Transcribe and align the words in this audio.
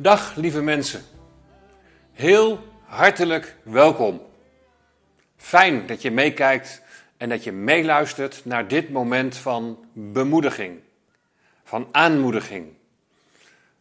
Dag 0.00 0.34
lieve 0.34 0.62
mensen. 0.62 1.02
Heel 2.12 2.64
hartelijk 2.84 3.56
welkom. 3.62 4.22
Fijn 5.36 5.86
dat 5.86 6.02
je 6.02 6.10
meekijkt 6.10 6.82
en 7.16 7.28
dat 7.28 7.44
je 7.44 7.52
meeluistert 7.52 8.44
naar 8.44 8.68
dit 8.68 8.90
moment 8.90 9.36
van 9.36 9.84
bemoediging, 9.92 10.80
van 11.64 11.88
aanmoediging. 11.92 12.72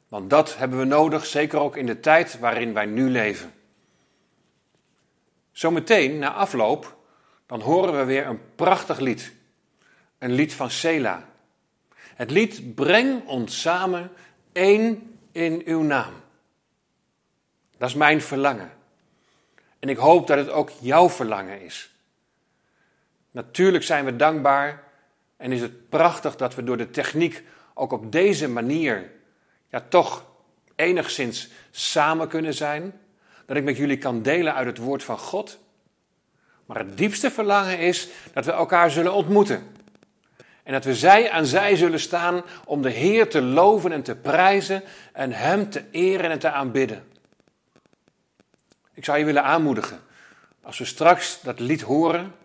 Want 0.07 0.29
dat 0.29 0.57
hebben 0.57 0.79
we 0.79 0.85
nodig, 0.85 1.25
zeker 1.25 1.59
ook 1.59 1.75
in 1.75 1.85
de 1.85 1.99
tijd 1.99 2.39
waarin 2.39 2.73
wij 2.73 2.85
nu 2.85 3.09
leven. 3.09 3.53
Zometeen, 5.51 6.19
na 6.19 6.33
afloop, 6.33 6.97
dan 7.45 7.61
horen 7.61 7.97
we 7.97 8.03
weer 8.03 8.25
een 8.25 8.41
prachtig 8.55 8.99
lied. 8.99 9.33
Een 10.17 10.31
lied 10.31 10.53
van 10.53 10.69
Sela. 10.69 11.29
Het 12.15 12.31
lied 12.31 12.75
Breng 12.75 13.25
ons 13.27 13.61
samen 13.61 14.11
één 14.51 15.11
in 15.37 15.61
uw 15.65 15.81
naam. 15.81 16.13
Dat 17.77 17.89
is 17.89 17.95
mijn 17.95 18.21
verlangen. 18.21 18.71
En 19.79 19.89
ik 19.89 19.97
hoop 19.97 20.27
dat 20.27 20.37
het 20.37 20.49
ook 20.49 20.69
jouw 20.69 21.09
verlangen 21.09 21.61
is. 21.61 21.91
Natuurlijk 23.31 23.83
zijn 23.83 24.05
we 24.05 24.15
dankbaar 24.15 24.83
en 25.37 25.51
is 25.51 25.61
het 25.61 25.89
prachtig 25.89 26.35
dat 26.35 26.55
we 26.55 26.63
door 26.63 26.77
de 26.77 26.89
techniek 26.89 27.43
ook 27.73 27.91
op 27.91 28.11
deze 28.11 28.49
manier 28.49 29.11
ja, 29.67 29.83
toch 29.89 30.25
enigszins 30.75 31.49
samen 31.71 32.27
kunnen 32.27 32.53
zijn. 32.53 32.99
Dat 33.45 33.57
ik 33.57 33.63
met 33.63 33.77
jullie 33.77 33.97
kan 33.97 34.21
delen 34.21 34.53
uit 34.53 34.67
het 34.67 34.77
woord 34.77 35.03
van 35.03 35.17
God. 35.17 35.59
Maar 36.65 36.77
het 36.77 36.97
diepste 36.97 37.31
verlangen 37.31 37.79
is 37.79 38.09
dat 38.33 38.45
we 38.45 38.51
elkaar 38.51 38.91
zullen 38.91 39.13
ontmoeten. 39.13 39.76
En 40.67 40.73
dat 40.73 40.83
we 40.83 40.95
zij 40.95 41.31
aan 41.31 41.45
zij 41.45 41.75
zullen 41.75 41.99
staan 41.99 42.43
om 42.65 42.81
de 42.81 42.89
Heer 42.89 43.29
te 43.29 43.41
loven 43.41 43.91
en 43.91 44.01
te 44.01 44.15
prijzen 44.15 44.83
en 45.13 45.31
Hem 45.31 45.69
te 45.69 45.83
eren 45.91 46.31
en 46.31 46.39
te 46.39 46.51
aanbidden. 46.51 47.07
Ik 48.93 49.05
zou 49.05 49.17
je 49.17 49.25
willen 49.25 49.43
aanmoedigen, 49.43 49.99
als 50.61 50.77
we 50.77 50.85
straks 50.85 51.41
dat 51.41 51.59
lied 51.59 51.81
horen, 51.81 52.35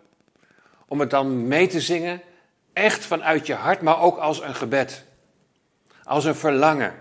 om 0.87 0.99
het 0.99 1.09
dan 1.09 1.47
mee 1.47 1.67
te 1.67 1.81
zingen, 1.81 2.21
echt 2.73 3.05
vanuit 3.05 3.47
je 3.47 3.53
hart, 3.53 3.81
maar 3.81 3.99
ook 3.99 4.17
als 4.17 4.41
een 4.41 4.55
gebed. 4.55 5.05
Als 6.03 6.25
een 6.25 6.35
verlangen. 6.35 6.93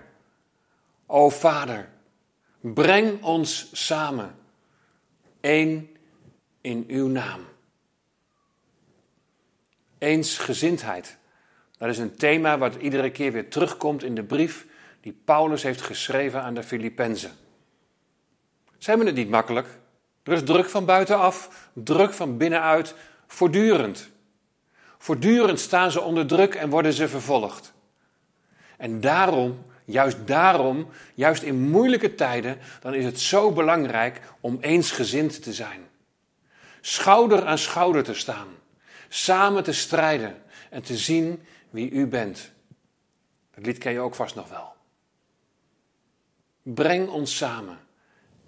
O 1.06 1.28
Vader, 1.28 1.88
breng 2.60 3.22
ons 3.22 3.68
samen, 3.72 4.34
één 5.40 5.96
in 6.60 6.84
uw 6.88 7.08
naam. 7.08 7.51
Eensgezindheid. 10.02 11.16
Dat 11.78 11.88
is 11.88 11.98
een 11.98 12.16
thema 12.16 12.58
wat 12.58 12.74
iedere 12.74 13.10
keer 13.10 13.32
weer 13.32 13.48
terugkomt 13.48 14.02
in 14.02 14.14
de 14.14 14.24
brief 14.24 14.66
die 15.00 15.20
Paulus 15.24 15.62
heeft 15.62 15.80
geschreven 15.80 16.42
aan 16.42 16.54
de 16.54 16.62
Filippenzen. 16.62 17.30
Ze 18.78 18.88
hebben 18.88 19.06
het 19.06 19.16
niet 19.16 19.30
makkelijk. 19.30 19.68
Er 20.22 20.32
is 20.32 20.42
druk 20.42 20.68
van 20.68 20.84
buitenaf, 20.84 21.68
druk 21.72 22.12
van 22.12 22.36
binnenuit, 22.36 22.94
voortdurend. 23.26 24.08
Voortdurend 24.98 25.60
staan 25.60 25.90
ze 25.90 26.00
onder 26.00 26.26
druk 26.26 26.54
en 26.54 26.70
worden 26.70 26.92
ze 26.92 27.08
vervolgd. 27.08 27.72
En 28.76 29.00
daarom, 29.00 29.64
juist 29.84 30.26
daarom, 30.26 30.88
juist 31.14 31.42
in 31.42 31.70
moeilijke 31.70 32.14
tijden, 32.14 32.58
dan 32.80 32.94
is 32.94 33.04
het 33.04 33.20
zo 33.20 33.52
belangrijk 33.52 34.20
om 34.40 34.58
eensgezind 34.60 35.42
te 35.42 35.52
zijn. 35.52 35.80
Schouder 36.80 37.44
aan 37.44 37.58
schouder 37.58 38.02
te 38.02 38.14
staan 38.14 38.60
samen 39.14 39.62
te 39.62 39.72
strijden 39.72 40.42
en 40.70 40.82
te 40.82 40.96
zien 40.96 41.42
wie 41.70 41.90
u 41.90 42.06
bent. 42.06 42.52
Dat 43.54 43.66
lied 43.66 43.78
ken 43.78 43.92
je 43.92 44.00
ook 44.00 44.14
vast 44.14 44.34
nog 44.34 44.48
wel. 44.48 44.72
Breng 46.62 47.08
ons 47.08 47.36
samen, 47.36 47.78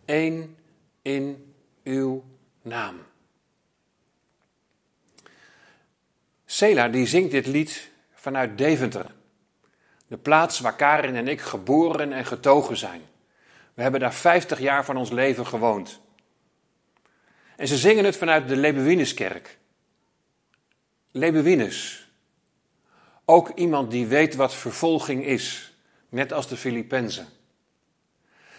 één 0.05 0.57
in 1.03 1.55
uw 1.83 2.25
naam. 2.63 3.03
Sela 6.45 6.89
die 6.89 7.07
zingt 7.07 7.31
dit 7.31 7.47
lied 7.47 7.91
vanuit 8.15 8.59
Deventer, 8.59 9.15
de 10.07 10.17
plaats 10.17 10.61
waar 10.61 10.77
Karin 10.77 11.17
en 11.17 11.29
ik 11.29 11.41
geboren 11.41 12.13
en 12.13 12.27
getogen 12.27 12.77
zijn. 12.77 13.03
We 13.75 13.83
hebben 13.83 14.01
daar 14.01 14.15
50 14.15 14.59
jaar 14.59 14.85
van 14.85 14.97
ons 14.97 15.11
leven 15.11 15.47
gewoond. 15.47 16.01
En 17.57 17.69
ze 17.69 17.77
zingen 17.77 18.05
het 18.05 18.17
vanuit 18.17 18.49
de 18.49 18.57
Lebewineskerk. 18.57 19.59
Lebewinus. 21.17 22.09
Ook 23.25 23.49
iemand 23.49 23.91
die 23.91 24.07
weet 24.07 24.35
wat 24.35 24.55
vervolging 24.55 25.25
is, 25.25 25.75
net 26.09 26.33
als 26.33 26.49
de 26.49 26.57
Filippenzen. 26.57 27.27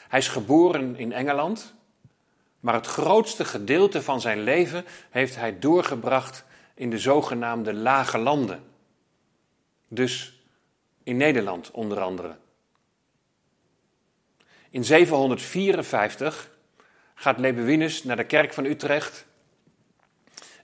Hij 0.07 0.19
is 0.19 0.27
geboren 0.27 0.95
in 0.95 1.11
Engeland, 1.13 1.73
maar 2.59 2.73
het 2.73 2.85
grootste 2.85 3.45
gedeelte 3.45 4.01
van 4.01 4.21
zijn 4.21 4.39
leven 4.39 4.85
heeft 5.09 5.35
hij 5.35 5.59
doorgebracht 5.59 6.45
in 6.73 6.89
de 6.89 6.99
zogenaamde 6.99 7.73
lage 7.73 8.17
landen. 8.17 8.63
Dus 9.87 10.41
in 11.03 11.17
Nederland 11.17 11.72
onder 11.72 11.99
andere. 11.99 12.37
In 14.69 14.83
754 14.83 16.49
gaat 17.16 17.39
Lebewinus 17.39 18.03
naar 18.03 18.17
de 18.17 18.25
kerk 18.25 18.53
van 18.53 18.66
Utrecht 18.66 19.25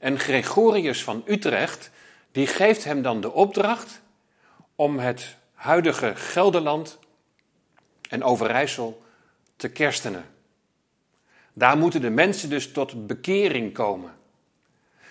en 0.02 0.20
Gregorius 0.20 1.04
van 1.04 1.24
Utrecht, 1.26 1.92
die 2.32 2.48
geeft 2.48 2.84
hem 2.84 3.02
dan 3.02 3.22
de 3.22 3.32
opdracht 3.32 4.02
om 4.76 5.00
het 5.00 5.36
huidige 5.54 6.16
Gelderland 6.16 7.00
en 8.10 8.24
Overijssel 8.24 9.04
te 9.56 9.70
kerstenen. 9.70 10.26
Daar 11.54 11.78
moeten 11.78 12.02
de 12.02 12.10
mensen 12.10 12.50
dus 12.50 12.72
tot 12.72 13.08
bekering 13.08 13.74
komen. 13.74 14.18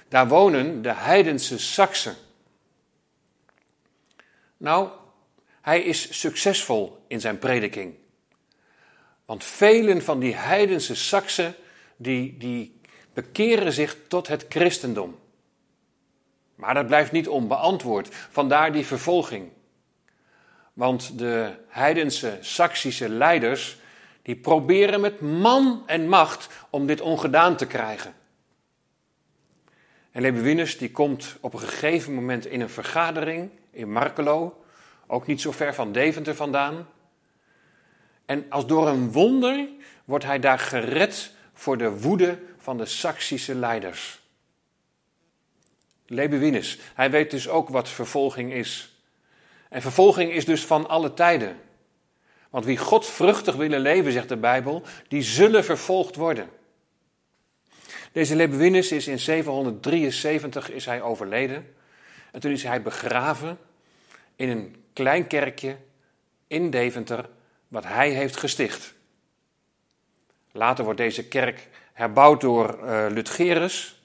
Daar 0.08 0.28
wonen 0.28 0.82
de 0.82 0.94
heidense 0.94 1.58
Saksen. 1.58 2.16
Nou, 4.56 4.88
hij 5.60 5.82
is 5.82 6.20
succesvol 6.20 7.04
in 7.08 7.20
zijn 7.20 7.38
prediking. 7.38 7.94
Want 9.24 9.44
velen 9.44 10.02
van 10.02 10.18
die 10.18 10.34
heidense 10.34 10.94
Saksen, 10.94 11.54
die, 11.96 12.36
die 12.38 12.79
bekeren 13.12 13.72
zich 13.72 13.96
tot 14.08 14.28
het 14.28 14.46
christendom. 14.48 15.18
Maar 16.54 16.74
dat 16.74 16.86
blijft 16.86 17.12
niet 17.12 17.28
onbeantwoord, 17.28 18.08
vandaar 18.30 18.72
die 18.72 18.86
vervolging. 18.86 19.48
Want 20.72 21.18
de 21.18 21.52
heidense 21.68 22.38
Saksische 22.40 23.08
leiders, 23.08 23.78
die 24.22 24.36
proberen 24.36 25.00
met 25.00 25.20
man 25.20 25.82
en 25.86 26.08
macht 26.08 26.48
om 26.70 26.86
dit 26.86 27.00
ongedaan 27.00 27.56
te 27.56 27.66
krijgen. 27.66 28.14
En 30.10 30.22
Lebewinus 30.22 30.78
die 30.78 30.90
komt 30.90 31.36
op 31.40 31.52
een 31.52 31.60
gegeven 31.60 32.14
moment 32.14 32.46
in 32.46 32.60
een 32.60 32.70
vergadering 32.70 33.50
in 33.70 33.92
Markelo, 33.92 34.64
ook 35.06 35.26
niet 35.26 35.40
zo 35.40 35.52
ver 35.52 35.74
van 35.74 35.92
Deventer 35.92 36.34
vandaan. 36.34 36.86
En 38.26 38.46
als 38.48 38.66
door 38.66 38.88
een 38.88 39.12
wonder 39.12 39.68
wordt 40.04 40.24
hij 40.24 40.38
daar 40.38 40.58
gered 40.58 41.32
voor 41.52 41.78
de 41.78 42.00
woede 42.00 42.38
van 42.60 42.76
de 42.78 42.86
Saksische 42.86 43.54
leiders. 43.54 44.20
Lebewinus, 46.06 46.78
hij 46.94 47.10
weet 47.10 47.30
dus 47.30 47.48
ook 47.48 47.68
wat 47.68 47.88
vervolging 47.88 48.52
is. 48.52 48.94
En 49.68 49.82
vervolging 49.82 50.32
is 50.32 50.44
dus 50.44 50.64
van 50.64 50.88
alle 50.88 51.14
tijden. 51.14 51.60
Want 52.50 52.64
wie 52.64 52.76
God 52.76 53.06
vruchtig 53.06 53.54
willen 53.54 53.80
leven, 53.80 54.12
zegt 54.12 54.28
de 54.28 54.36
Bijbel, 54.36 54.82
die 55.08 55.22
zullen 55.22 55.64
vervolgd 55.64 56.16
worden. 56.16 56.50
Deze 58.12 58.36
Lebewinus 58.36 58.92
is 58.92 59.08
in 59.08 59.18
773 59.18 60.70
is 60.70 60.84
hij 60.84 61.02
overleden. 61.02 61.74
En 62.32 62.40
toen 62.40 62.52
is 62.52 62.62
hij 62.62 62.82
begraven 62.82 63.58
in 64.36 64.48
een 64.48 64.84
klein 64.92 65.26
kerkje 65.26 65.76
in 66.46 66.70
Deventer, 66.70 67.28
wat 67.68 67.84
hij 67.84 68.10
heeft 68.10 68.36
gesticht. 68.36 68.94
Later 70.52 70.84
wordt 70.84 70.98
deze 70.98 71.28
kerk 71.28 71.68
herbouwd 72.00 72.40
door 72.40 72.78
uh, 72.82 73.06
Ludgerus. 73.08 74.02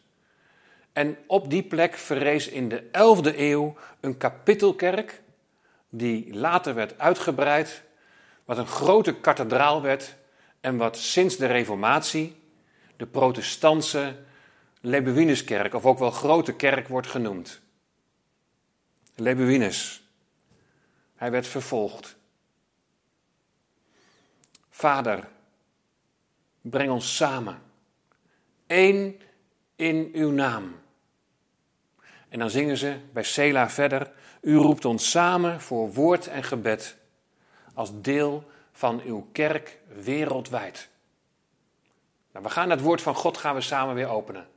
En 0.93 1.17
op 1.27 1.49
die 1.49 1.63
plek 1.63 1.93
verrees 1.93 2.47
in 2.47 2.69
de 2.69 2.83
11e 2.83 3.37
eeuw 3.37 3.75
een 3.99 4.17
kapittelkerk, 4.17 5.21
die 5.89 6.33
later 6.33 6.73
werd 6.73 6.99
uitgebreid, 6.99 7.83
wat 8.45 8.57
een 8.57 8.67
grote 8.67 9.15
kathedraal 9.15 9.81
werd 9.81 10.15
en 10.61 10.77
wat 10.77 10.97
sinds 10.97 11.37
de 11.37 11.45
Reformatie 11.45 12.35
de 12.97 13.05
protestantse 13.05 14.15
Lebewinuskerk, 14.81 15.73
of 15.73 15.85
ook 15.85 15.99
wel 15.99 16.11
Grote 16.11 16.53
Kerk, 16.53 16.87
wordt 16.87 17.07
genoemd. 17.07 17.61
Lebewinus. 19.15 20.03
Hij 21.15 21.31
werd 21.31 21.47
vervolgd. 21.47 22.15
Vader, 24.69 25.27
breng 26.61 26.91
ons 26.91 27.15
samen 27.15 27.64
Eén 28.67 29.21
in 29.75 30.09
uw 30.13 30.31
naam. 30.31 30.75
En 32.29 32.39
dan 32.39 32.49
zingen 32.49 32.77
ze 32.77 32.97
bij 33.13 33.23
Sela 33.23 33.69
verder: 33.69 34.11
U 34.41 34.55
roept 34.55 34.85
ons 34.85 35.09
samen 35.09 35.61
voor 35.61 35.93
woord 35.93 36.27
en 36.27 36.43
gebed 36.43 36.97
als 37.73 38.01
deel 38.01 38.43
van 38.71 39.01
uw 39.01 39.27
kerk 39.31 39.79
wereldwijd. 40.03 40.89
Nou, 42.31 42.45
we 42.45 42.51
gaan 42.51 42.69
het 42.69 42.81
woord 42.81 43.01
van 43.01 43.15
God 43.15 43.37
gaan 43.37 43.55
we 43.55 43.61
samen 43.61 43.95
weer 43.95 44.07
openen. 44.07 44.47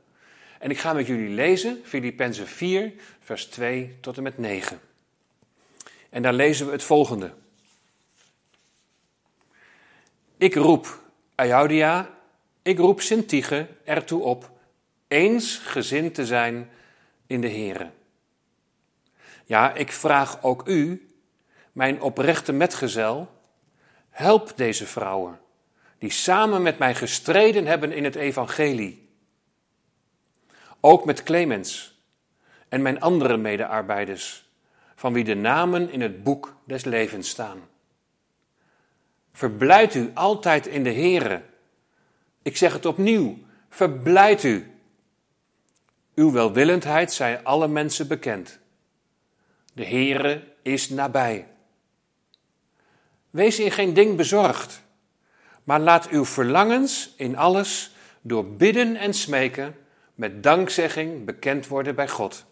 En 0.59 0.69
ik 0.69 0.79
ga 0.79 0.93
met 0.93 1.07
jullie 1.07 1.29
lezen 1.29 1.81
Filippenzen 1.83 2.47
4, 2.47 2.93
vers 3.19 3.45
2 3.45 3.97
tot 4.01 4.17
en 4.17 4.23
met 4.23 4.37
9. 4.37 4.79
En 6.09 6.21
daar 6.21 6.33
lezen 6.33 6.65
we 6.65 6.71
het 6.71 6.83
volgende. 6.83 7.33
Ik 10.37 10.55
roep 10.55 11.01
Euodia, 11.35 12.18
ik 12.69 12.77
roep 12.77 13.01
Sintige 13.01 13.67
ertoe 13.83 14.23
op 14.23 14.51
eens 15.07 15.57
gezind 15.57 16.13
te 16.13 16.25
zijn 16.25 16.69
in 17.27 17.41
de 17.41 17.49
Here. 17.49 17.91
Ja, 19.45 19.73
ik 19.73 19.91
vraag 19.91 20.43
ook 20.43 20.67
u, 20.67 21.09
mijn 21.71 22.01
oprechte 22.01 22.53
metgezel, 22.53 23.27
help 24.09 24.57
deze 24.57 24.85
vrouwen 24.85 25.39
die 25.97 26.11
samen 26.11 26.61
met 26.61 26.77
mij 26.77 26.95
gestreden 26.95 27.65
hebben 27.65 27.91
in 27.91 28.03
het 28.03 28.15
evangelie. 28.15 29.09
Ook 30.79 31.05
met 31.05 31.23
Clemens 31.23 31.99
en 32.67 32.81
mijn 32.81 32.99
andere 32.99 33.37
medearbeiders, 33.37 34.49
van 34.95 35.13
wie 35.13 35.23
de 35.23 35.35
namen 35.35 35.89
in 35.89 36.01
het 36.01 36.23
boek 36.23 36.55
des 36.65 36.85
levens 36.85 37.29
staan. 37.29 37.59
Verblijd 39.31 39.95
u 39.95 40.11
altijd 40.13 40.67
in 40.67 40.83
de 40.83 40.93
Here. 40.93 41.48
Ik 42.41 42.57
zeg 42.57 42.73
het 42.73 42.85
opnieuw, 42.85 43.37
verblijd 43.69 44.43
u. 44.43 44.71
Uw 46.15 46.31
welwillendheid 46.31 47.13
zij 47.13 47.43
alle 47.43 47.67
mensen 47.67 48.07
bekend. 48.07 48.59
De 49.73 49.85
Heere 49.85 50.43
is 50.61 50.89
nabij. 50.89 51.47
Wees 53.29 53.59
in 53.59 53.71
geen 53.71 53.93
ding 53.93 54.17
bezorgd, 54.17 54.81
maar 55.63 55.79
laat 55.79 56.09
uw 56.09 56.25
verlangens 56.25 57.13
in 57.17 57.37
alles 57.37 57.95
door 58.21 58.45
bidden 58.45 58.95
en 58.95 59.13
smeken 59.13 59.75
met 60.15 60.43
dankzegging 60.43 61.25
bekend 61.25 61.67
worden 61.67 61.95
bij 61.95 62.07
God. 62.07 62.45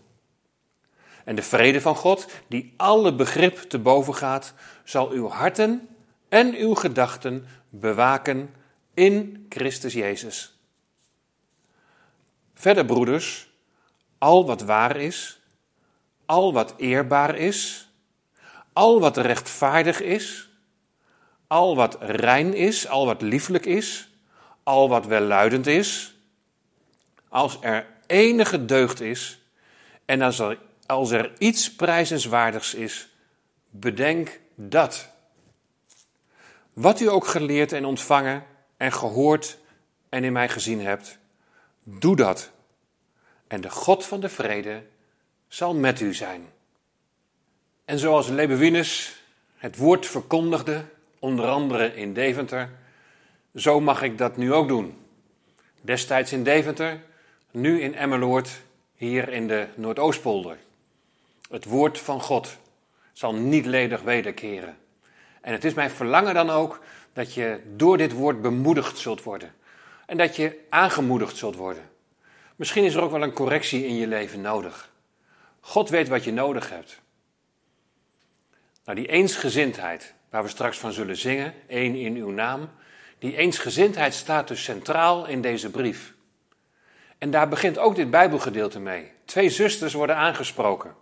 En 1.24 1.36
de 1.36 1.42
vrede 1.42 1.82
van 1.82 1.96
God, 1.96 2.28
die 2.48 2.74
alle 2.78 3.16
begrip 3.16 3.58
te 3.58 3.80
boven 3.80 4.16
gaat, 4.16 4.54
zal 4.84 5.10
uw 5.10 5.28
harten 5.28 5.88
en 6.30 6.56
uw 6.56 6.74
gedachten 6.74 7.46
bewaken 7.70 8.54
in 8.98 9.46
Christus 9.50 9.94
Jezus. 9.94 10.58
Verder, 12.54 12.86
broeders, 12.86 13.50
al 14.18 14.46
wat 14.46 14.62
waar 14.62 14.96
is, 14.96 15.40
al 16.26 16.54
wat 16.54 16.74
eerbaar 16.78 17.36
is, 17.36 17.90
al 18.74 19.00
wat 19.00 19.18
rechtvaardig 19.18 20.02
is, 20.02 20.50
al 21.48 21.76
wat 21.76 21.98
rein 22.02 22.54
is, 22.54 22.88
al 22.88 23.06
wat 23.06 23.22
lieflijk 23.22 23.66
is, 23.66 24.10
al 24.64 24.90
wat 24.90 25.06
welluidend 25.06 25.68
is, 25.68 26.16
als 27.30 27.58
er 27.62 27.86
enige 28.08 28.66
deugd 28.66 29.02
is 29.02 29.40
en 30.06 30.22
als 30.22 30.40
er, 30.40 30.60
als 30.86 31.12
er 31.12 31.32
iets 31.38 31.76
prijzenswaardigs 31.76 32.74
is, 32.74 33.08
bedenk 33.70 34.40
dat. 34.56 35.10
Wat 36.74 37.00
u 37.00 37.10
ook 37.10 37.28
geleerd 37.28 37.72
en 37.72 37.86
ontvangen 37.86 38.46
en 38.78 38.92
gehoord 38.92 39.58
en 40.10 40.24
in 40.24 40.34
mij 40.34 40.50
gezien 40.50 40.82
hebt, 40.82 41.18
doe 41.84 42.16
dat. 42.16 42.52
En 43.48 43.62
de 43.62 43.70
God 43.70 44.06
van 44.06 44.20
de 44.20 44.30
vrede 44.30 44.84
zal 45.48 45.74
met 45.74 46.00
u 46.00 46.14
zijn. 46.14 46.46
En 47.86 48.00
zoals 48.00 48.28
Lebewinus 48.28 49.22
het 49.58 49.78
woord 49.78 50.06
verkondigde, 50.06 50.86
onder 51.20 51.48
andere 51.48 51.96
in 51.96 52.14
Deventer, 52.14 52.70
zo 53.56 53.80
mag 53.80 54.02
ik 54.02 54.18
dat 54.18 54.38
nu 54.38 54.54
ook 54.54 54.68
doen. 54.68 54.98
Destijds 55.82 56.32
in 56.32 56.44
Deventer, 56.44 57.02
nu 57.52 57.82
in 57.82 57.96
Emmeloord, 57.96 58.62
hier 58.96 59.30
in 59.30 59.48
de 59.48 59.68
Noordoostpolder. 59.76 60.58
Het 61.50 61.66
woord 61.66 62.00
van 62.00 62.22
God 62.22 62.58
zal 63.14 63.34
niet 63.34 63.66
ledig 63.66 64.02
wederkeren. 64.02 64.78
En 65.42 65.52
het 65.52 65.64
is 65.64 65.74
mijn 65.74 65.90
verlangen 65.90 66.34
dan 66.34 66.50
ook 66.50 66.80
dat 67.18 67.34
je 67.34 67.60
door 67.76 67.98
dit 67.98 68.12
woord 68.12 68.42
bemoedigd 68.42 68.98
zult 68.98 69.24
worden. 69.24 69.54
En 70.06 70.18
dat 70.18 70.36
je 70.36 70.60
aangemoedigd 70.70 71.38
zult 71.38 71.56
worden. 71.56 71.90
Misschien 72.56 72.84
is 72.84 72.94
er 72.94 73.02
ook 73.02 73.12
wel 73.12 73.24
een 73.24 73.34
correctie 73.34 73.86
in 73.86 73.96
je 73.96 74.08
leven 74.08 74.42
nodig. 74.42 74.92
God 75.60 75.90
weet 75.90 76.08
wat 76.08 76.24
je 76.24 76.34
nodig 76.34 76.70
hebt. 76.70 77.02
Nou, 78.86 78.98
die 78.98 79.08
eensgezindheid, 79.08 80.14
waar 80.30 80.44
we 80.44 80.50
straks 80.50 80.78
van 80.78 80.92
zullen 80.92 81.18
zingen, 81.18 81.54
één 81.68 81.96
in 81.96 82.16
uw 82.16 82.30
naam, 82.30 82.70
die 83.20 83.38
eensgezindheid 83.38 84.14
staat 84.14 84.48
dus 84.48 84.64
centraal 84.64 85.26
in 85.26 85.42
deze 85.42 85.70
brief. 85.70 86.14
En 87.18 87.32
daar 87.32 87.48
begint 87.48 87.78
ook 87.78 87.96
dit 87.96 88.10
Bijbelgedeelte 88.10 88.80
mee. 88.80 89.12
Twee 89.26 89.50
zusters 89.50 89.94
worden 89.94 90.16
aangesproken. 90.16 90.96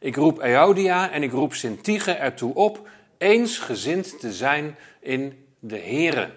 Ik 0.00 0.16
roep 0.16 0.40
Euodia 0.40 1.10
en 1.10 1.22
ik 1.22 1.32
roep 1.32 1.54
Sintige 1.54 2.12
ertoe 2.12 2.54
op 2.54 2.88
eensgezind 3.18 4.20
te 4.20 4.32
zijn 4.32 4.76
in 5.00 5.46
de 5.58 5.78
Here. 5.78 6.32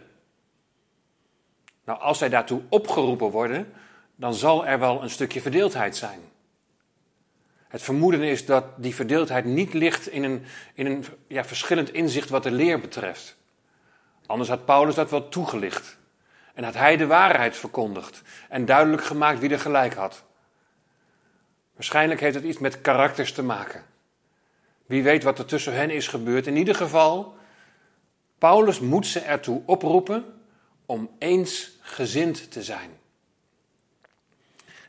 Nou, 1.86 2.00
als 2.00 2.18
zij 2.18 2.30
daartoe 2.30 2.62
opgeroepen 2.70 3.30
worden, 3.30 3.74
dan 4.16 4.34
zal 4.34 4.66
er 4.66 4.80
wel 4.80 5.02
een 5.02 5.10
stukje 5.10 5.42
verdeeldheid 5.42 5.96
zijn. 5.96 6.20
Het 7.68 7.82
vermoeden 7.82 8.22
is 8.22 8.46
dat 8.46 8.66
die 8.78 8.96
verdeeldheid 8.96 9.46
niet 9.46 9.74
ligt 9.74 10.08
in 10.08 10.24
een, 10.24 10.46
in 10.74 10.86
een 10.86 11.06
ja, 11.28 11.46
verschillend 11.46 11.94
inzicht 11.94 12.30
wat 12.30 12.44
de 12.44 12.52
leer 12.52 12.80
betreft. 12.80 13.38
Anders 14.26 14.50
had 14.50 14.66
Paulus 14.66 14.96
dat 14.96 15.10
wel 15.10 15.30
toegelicht. 15.30 15.98
En 16.54 16.64
had 16.64 16.74
hij 16.74 16.98
de 16.98 17.08
waarheid 17.08 17.58
verkondigd 17.58 18.22
en 18.50 18.66
duidelijk 18.66 19.04
gemaakt 19.04 19.40
wie 19.40 19.50
er 19.50 19.60
gelijk 19.60 19.94
had. 19.94 20.24
Waarschijnlijk 21.74 22.20
heeft 22.20 22.36
het 22.36 22.44
iets 22.44 22.58
met 22.58 22.82
karakters 22.82 23.34
te 23.34 23.44
maken. 23.44 23.86
Wie 24.92 25.04
weet 25.04 25.24
wat 25.24 25.40
er 25.40 25.46
tussen 25.46 25.74
hen 25.74 25.90
is 25.90 26.08
gebeurd. 26.08 26.48
In 26.48 26.56
ieder 26.56 26.76
geval, 26.76 27.36
Paulus 28.38 28.80
moet 28.80 29.08
ze 29.08 29.20
ertoe 29.20 29.62
oproepen 29.66 30.26
om 30.86 31.10
eensgezind 31.20 32.52
te 32.52 32.64
zijn. 32.64 32.90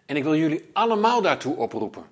En 0.07 0.17
ik 0.17 0.23
wil 0.23 0.37
jullie 0.37 0.71
allemaal 0.73 1.23
daartoe 1.23 1.57
oproepen. 1.57 2.05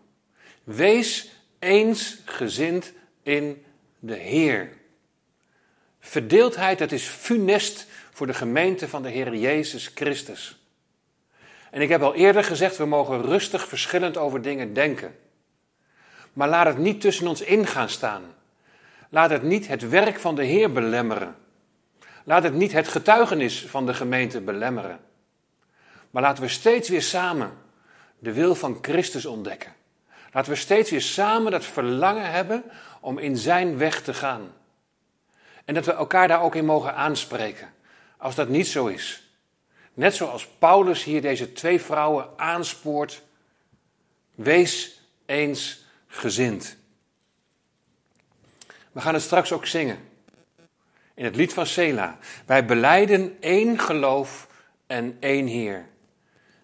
Wees 0.64 1.30
eensgezind 1.58 2.92
in 3.22 3.64
de 3.98 4.16
Heer. 4.16 4.72
Verdeeldheid, 6.00 6.78
dat 6.78 6.92
is 6.92 7.04
funest 7.04 7.86
voor 8.10 8.26
de 8.26 8.34
gemeente 8.34 8.88
van 8.88 9.02
de 9.02 9.10
Heer 9.10 9.36
Jezus 9.36 9.90
Christus. 9.94 10.58
En 11.70 11.80
ik 11.80 11.88
heb 11.88 12.02
al 12.02 12.14
eerder 12.14 12.44
gezegd, 12.44 12.76
we 12.76 12.84
mogen 12.84 13.22
rustig 13.22 13.68
verschillend 13.68 14.16
over 14.16 14.42
dingen 14.42 14.74
denken. 14.74 15.14
Maar 16.32 16.48
laat 16.48 16.66
het 16.66 16.78
niet 16.78 17.00
tussen 17.00 17.26
ons 17.26 17.40
in 17.40 17.66
gaan 17.66 17.88
staan. 17.88 18.22
Laat 19.08 19.30
het 19.30 19.42
niet 19.42 19.68
het 19.68 19.88
werk 19.88 20.18
van 20.18 20.34
de 20.34 20.44
Heer 20.44 20.72
belemmeren. 20.72 21.36
Laat 22.24 22.42
het 22.42 22.54
niet 22.54 22.72
het 22.72 22.88
getuigenis 22.88 23.66
van 23.68 23.86
de 23.86 23.94
gemeente 23.94 24.40
belemmeren. 24.40 25.00
Maar 26.10 26.22
laten 26.22 26.42
we 26.42 26.48
steeds 26.48 26.88
weer 26.88 27.02
samen 27.02 27.52
de 28.18 28.32
wil 28.32 28.54
van 28.54 28.78
Christus 28.82 29.26
ontdekken. 29.26 29.72
Laten 30.32 30.52
we 30.52 30.58
steeds 30.58 30.90
weer 30.90 31.02
samen 31.02 31.52
dat 31.52 31.64
verlangen 31.64 32.30
hebben 32.30 32.64
om 33.00 33.18
in 33.18 33.36
zijn 33.36 33.78
weg 33.78 34.02
te 34.02 34.14
gaan. 34.14 34.52
En 35.64 35.74
dat 35.74 35.84
we 35.84 35.92
elkaar 35.92 36.28
daar 36.28 36.42
ook 36.42 36.54
in 36.54 36.64
mogen 36.64 36.94
aanspreken. 36.94 37.72
Als 38.16 38.34
dat 38.34 38.48
niet 38.48 38.66
zo 38.66 38.86
is. 38.86 39.30
Net 39.94 40.14
zoals 40.14 40.46
Paulus 40.46 41.04
hier 41.04 41.22
deze 41.22 41.52
twee 41.52 41.80
vrouwen 41.80 42.28
aanspoort. 42.36 43.22
Wees 44.34 45.00
eens 45.26 45.84
gezind. 46.10 46.76
We 48.92 49.00
gaan 49.00 49.14
het 49.14 49.22
straks 49.22 49.52
ook 49.52 49.66
zingen. 49.66 49.98
In 51.14 51.24
het 51.24 51.36
lied 51.36 51.52
van 51.52 51.66
Sela. 51.66 52.18
Wij 52.46 52.64
beleiden 52.64 53.36
één 53.40 53.78
geloof 53.78 54.48
en 54.86 55.16
één 55.20 55.46
Heer. 55.46 55.86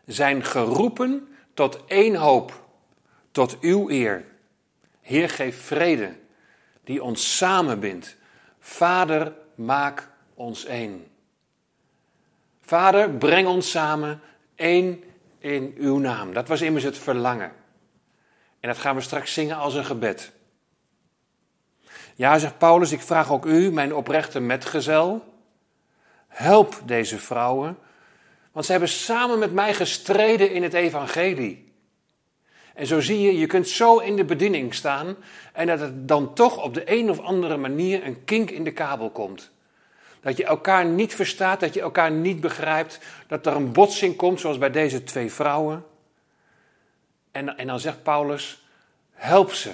Zijn 0.07 0.45
geroepen 0.45 1.29
tot 1.55 1.85
één 1.87 2.15
hoop, 2.15 2.67
tot 3.31 3.61
uw 3.61 3.91
eer. 3.91 4.25
Heer, 5.01 5.31
geef 5.31 5.63
vrede 5.63 6.17
die 6.85 7.03
ons 7.03 7.37
samenbindt. 7.37 8.17
Vader, 8.61 9.33
maak 9.55 10.09
ons 10.35 10.65
één. 10.65 11.07
Vader, 12.61 13.11
breng 13.11 13.49
ons 13.49 13.71
samen 13.71 14.21
één 14.55 15.03
in 15.39 15.75
uw 15.77 15.99
naam. 15.99 16.33
Dat 16.33 16.49
was 16.49 16.61
immers 16.61 16.85
het 16.85 16.99
verlangen. 16.99 17.53
En 18.61 18.69
dat 18.69 18.79
gaan 18.79 18.95
we 18.95 19.01
straks 19.01 19.33
zingen 19.33 19.57
als 19.57 19.75
een 19.75 19.85
gebed. 19.85 20.33
Ja, 22.15 22.39
zegt 22.39 22.59
Paulus, 22.59 22.93
ik 22.93 23.01
vraag 23.01 23.33
ook 23.33 23.47
u, 23.47 23.73
mijn 23.73 23.95
oprechte 23.95 24.41
metgezel, 24.41 25.25
help 26.29 26.81
deze 26.85 27.19
vrouwen, 27.19 27.79
want 28.53 28.67
ze 28.67 28.71
hebben 28.71 28.91
samen 28.91 29.39
met 29.39 29.53
mij 29.53 29.75
gestreden 29.75 30.53
in 30.53 30.63
het 30.63 30.75
evangelie. 30.75 31.73
En 32.75 32.87
zo 32.87 33.01
zie 33.01 33.21
je, 33.21 33.39
je 33.39 33.47
kunt 33.47 33.69
zo 33.69 33.99
in 33.99 34.17
de 34.17 34.25
bediening 34.25 34.75
staan 34.75 35.17
en 35.53 35.67
dat 35.67 35.81
het 35.81 36.09
dan 36.09 36.35
toch 36.35 36.63
op 36.63 36.75
de 36.75 36.83
een 36.93 37.11
of 37.11 37.21
andere 37.21 37.57
manier 37.57 38.07
een 38.07 38.25
kink 38.25 38.51
in 38.51 38.65
de 38.65 38.73
kabel 38.73 39.11
komt. 39.11 39.51
Dat 40.21 40.37
je 40.37 40.45
elkaar 40.45 40.85
niet 40.85 41.15
verstaat, 41.15 41.61
dat 41.61 41.75
je 41.75 41.81
elkaar 41.81 42.11
niet 42.11 42.41
begrijpt, 42.41 42.99
dat 43.27 43.47
er 43.47 43.57
een 43.57 43.73
botsing 43.73 44.17
komt, 44.17 44.41
zoals 44.41 44.59
bij 44.59 44.71
deze 44.71 45.05
twee 45.05 45.33
vrouwen. 45.33 45.85
En, 47.37 47.57
en 47.57 47.67
dan 47.67 47.81
zegt 47.81 48.03
Paulus: 48.03 48.67
help 49.13 49.53
ze. 49.53 49.73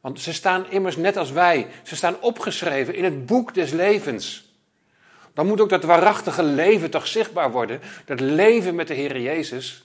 Want 0.00 0.20
ze 0.20 0.32
staan 0.32 0.70
immers 0.70 0.96
net 0.96 1.16
als 1.16 1.30
wij, 1.30 1.66
ze 1.82 1.96
staan 1.96 2.20
opgeschreven 2.20 2.94
in 2.94 3.04
het 3.04 3.26
boek 3.26 3.54
des 3.54 3.70
levens. 3.70 4.54
Dan 5.34 5.46
moet 5.46 5.60
ook 5.60 5.68
dat 5.68 5.84
waarachtige 5.84 6.42
leven 6.42 6.90
toch 6.90 7.06
zichtbaar 7.06 7.50
worden. 7.50 7.80
Dat 8.04 8.20
leven 8.20 8.74
met 8.74 8.88
de 8.88 8.94
Heer 8.94 9.20
Jezus. 9.20 9.84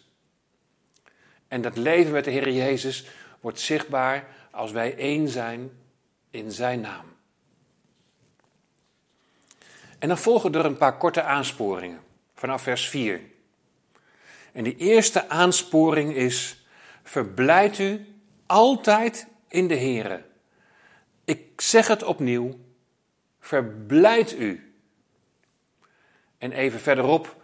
En 1.48 1.62
dat 1.62 1.78
leven 1.78 2.12
met 2.12 2.24
de 2.24 2.32
Heer 2.32 2.50
Jezus 2.50 3.06
wordt 3.40 3.60
zichtbaar 3.60 4.28
als 4.52 4.72
wij 4.72 4.98
één 4.98 5.28
zijn 5.28 5.72
in 6.30 6.52
Zijn 6.52 6.80
naam. 6.80 7.06
En 10.00 10.08
dan 10.08 10.18
volgen 10.18 10.54
er 10.54 10.66
een 10.66 10.78
paar 10.78 10.98
korte 10.98 11.22
aansporingen 11.22 12.00
vanaf 12.36 12.62
vers 12.62 12.90
4. 12.90 13.22
En 14.52 14.64
die 14.64 14.76
eerste 14.76 15.30
aansporing 15.30 16.16
is: 16.16 16.65
verblijd 17.06 17.80
u 17.80 18.06
altijd 18.46 19.28
in 19.48 19.68
de 19.68 19.78
Here. 19.78 20.24
Ik 21.26 21.62
zeg 21.62 21.88
het 21.88 22.04
opnieuw: 22.04 22.60
verblijd 23.40 24.40
u. 24.40 24.74
En 26.38 26.52
even 26.52 26.80
verderop, 26.80 27.36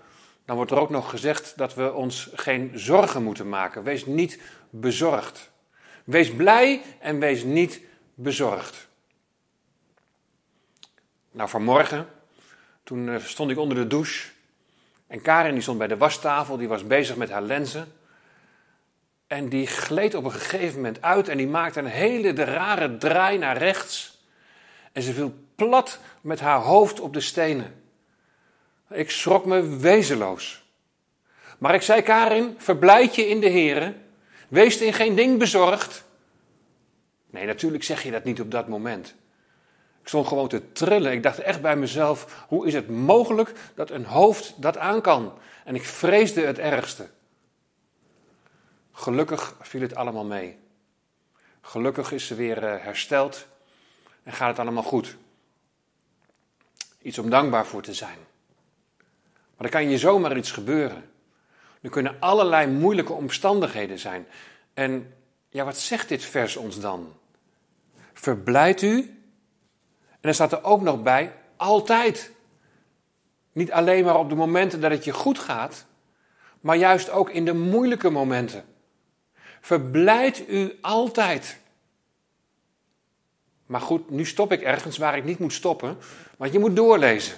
dan 0.46 0.56
wordt 0.56 0.72
er 0.72 0.80
ook 0.80 0.90
nog 0.90 1.10
gezegd 1.10 1.58
dat 1.58 1.74
we 1.74 1.94
ons 1.94 2.30
geen 2.34 2.72
zorgen 2.74 3.24
moeten 3.24 3.50
maken. 3.50 3.84
Wees 3.84 4.06
niet 4.06 4.40
bezorgd. 4.70 5.52
Wees 6.04 6.36
blij 6.36 6.82
en 7.00 7.20
wees 7.20 7.44
niet 7.44 7.82
bezorgd. 8.14 8.88
Nou, 11.32 11.50
vanmorgen, 11.50 12.08
toen 12.84 13.10
eh, 13.10 13.24
stond 13.24 13.52
ik 13.52 13.58
onder 13.58 13.78
de 13.78 13.88
douche. 13.88 14.30
En 15.08 15.22
Karin 15.22 15.54
die 15.54 15.62
stond 15.62 15.78
bij 15.78 15.88
de 15.88 15.98
wastafel, 15.98 16.58
die 16.58 16.68
was 16.68 16.88
bezig 16.88 17.16
met 17.16 17.30
haar 17.30 17.42
lenzen. 17.42 17.94
En 19.32 19.50
die 19.50 19.68
gleed 19.68 20.16
op 20.16 20.24
een 20.24 20.32
gegeven 20.32 20.76
moment 20.76 21.02
uit 21.02 21.28
en 21.28 21.38
die 21.38 21.48
maakte 21.48 21.80
een 21.80 21.86
hele 21.86 22.34
rare 22.34 22.98
draai 22.98 23.38
naar 23.38 23.58
rechts. 23.58 24.24
En 24.92 25.02
ze 25.02 25.14
viel 25.14 25.34
plat 25.56 26.00
met 26.22 26.40
haar 26.40 26.60
hoofd 26.60 27.00
op 27.00 27.14
de 27.14 27.20
stenen. 27.20 27.84
Ik 28.90 29.12
schrok 29.12 29.46
me 29.46 29.78
wezenloos. 29.78 30.64
Maar 31.58 31.74
ik 31.74 31.82
zei, 31.82 32.02
Karin, 32.02 32.56
verblijd 32.58 33.16
je 33.16 33.28
in 33.28 33.40
de 33.40 33.48
Heren. 33.48 34.02
Wees 34.48 34.78
in 34.78 34.94
geen 34.94 35.16
ding 35.16 35.40
bezorgd. 35.40 36.04
Nee, 37.30 37.46
natuurlijk 37.46 37.84
zeg 37.84 38.04
je 38.04 38.12
dat 38.12 38.24
niet 38.24 38.42
op 38.42 38.52
dat 38.52 38.68
moment. 38.68 39.16
Ik 40.02 40.08
stond 40.08 40.28
gewoon 40.28 40.48
te 40.48 40.72
trillen. 40.72 41.12
Ik 41.12 41.24
dacht 41.24 41.40
echt 41.40 41.62
bij 41.62 41.76
mezelf: 41.76 42.46
hoe 42.48 42.68
is 42.68 42.74
het 42.74 42.90
mogelijk 42.90 43.54
dat 43.76 43.90
een 43.90 44.06
hoofd 44.06 44.54
dat 44.58 44.78
aan 44.78 45.02
kan? 45.02 45.34
En 45.66 45.76
ik 45.76 45.84
vreesde 45.84 46.42
het 46.42 46.60
ergste. 46.60 47.08
Gelukkig 48.92 49.56
viel 49.62 49.82
het 49.82 49.96
allemaal 49.96 50.26
mee. 50.26 50.60
Gelukkig 51.62 52.12
is 52.12 52.28
ze 52.28 52.36
weer 52.36 52.64
eh, 52.64 52.84
hersteld 52.84 53.48
en 54.24 54.34
gaat 54.34 54.50
het 54.50 54.60
allemaal 54.60 54.84
goed. 54.84 55.18
Iets 57.02 57.18
om 57.18 57.30
dankbaar 57.30 57.66
voor 57.66 57.82
te 57.82 57.94
zijn. 57.94 58.18
Maar 59.58 59.66
er 59.66 59.70
kan 59.70 59.90
je 59.90 59.98
zomaar 59.98 60.38
iets 60.38 60.52
gebeuren. 60.52 61.12
Er 61.82 61.90
kunnen 61.90 62.16
allerlei 62.20 62.68
moeilijke 62.68 63.14
omstandigheden 63.14 64.00
zijn. 64.00 64.28
En 64.74 65.14
ja, 65.50 65.66
wat 65.66 65.78
zegt 65.78 66.10
dit 66.10 66.24
vers 66.24 66.56
ons 66.56 66.80
dan? 66.80 67.14
Verblijd 68.14 68.82
u. 68.82 69.00
En 70.10 70.20
dan 70.22 70.34
staat 70.34 70.52
er 70.52 70.64
ook 70.64 70.82
nog 70.82 71.02
bij, 71.02 71.34
altijd. 71.56 72.32
Niet 73.52 73.72
alleen 73.72 74.06
maar 74.06 74.18
op 74.18 74.30
de 74.30 74.36
momenten 74.36 74.82
dat 74.82 74.92
het 74.92 75.04
je 75.04 75.14
goed 75.14 75.40
gaat, 75.40 75.86
maar 76.60 76.76
juist 76.76 77.10
ook 77.10 77.30
in 77.30 77.46
de 77.46 77.54
moeilijke 77.54 78.10
momenten. 78.10 78.66
Verblijd 79.62 80.44
u 80.48 80.78
altijd. 80.82 81.60
Maar 83.66 83.82
goed, 83.82 84.10
nu 84.10 84.26
stop 84.26 84.52
ik 84.52 84.62
ergens 84.62 84.98
waar 84.98 85.18
ik 85.18 85.24
niet 85.24 85.40
moet 85.40 85.54
stoppen, 85.54 85.98
want 86.38 86.54
je 86.54 86.60
moet 86.60 86.76
doorlezen. 86.76 87.38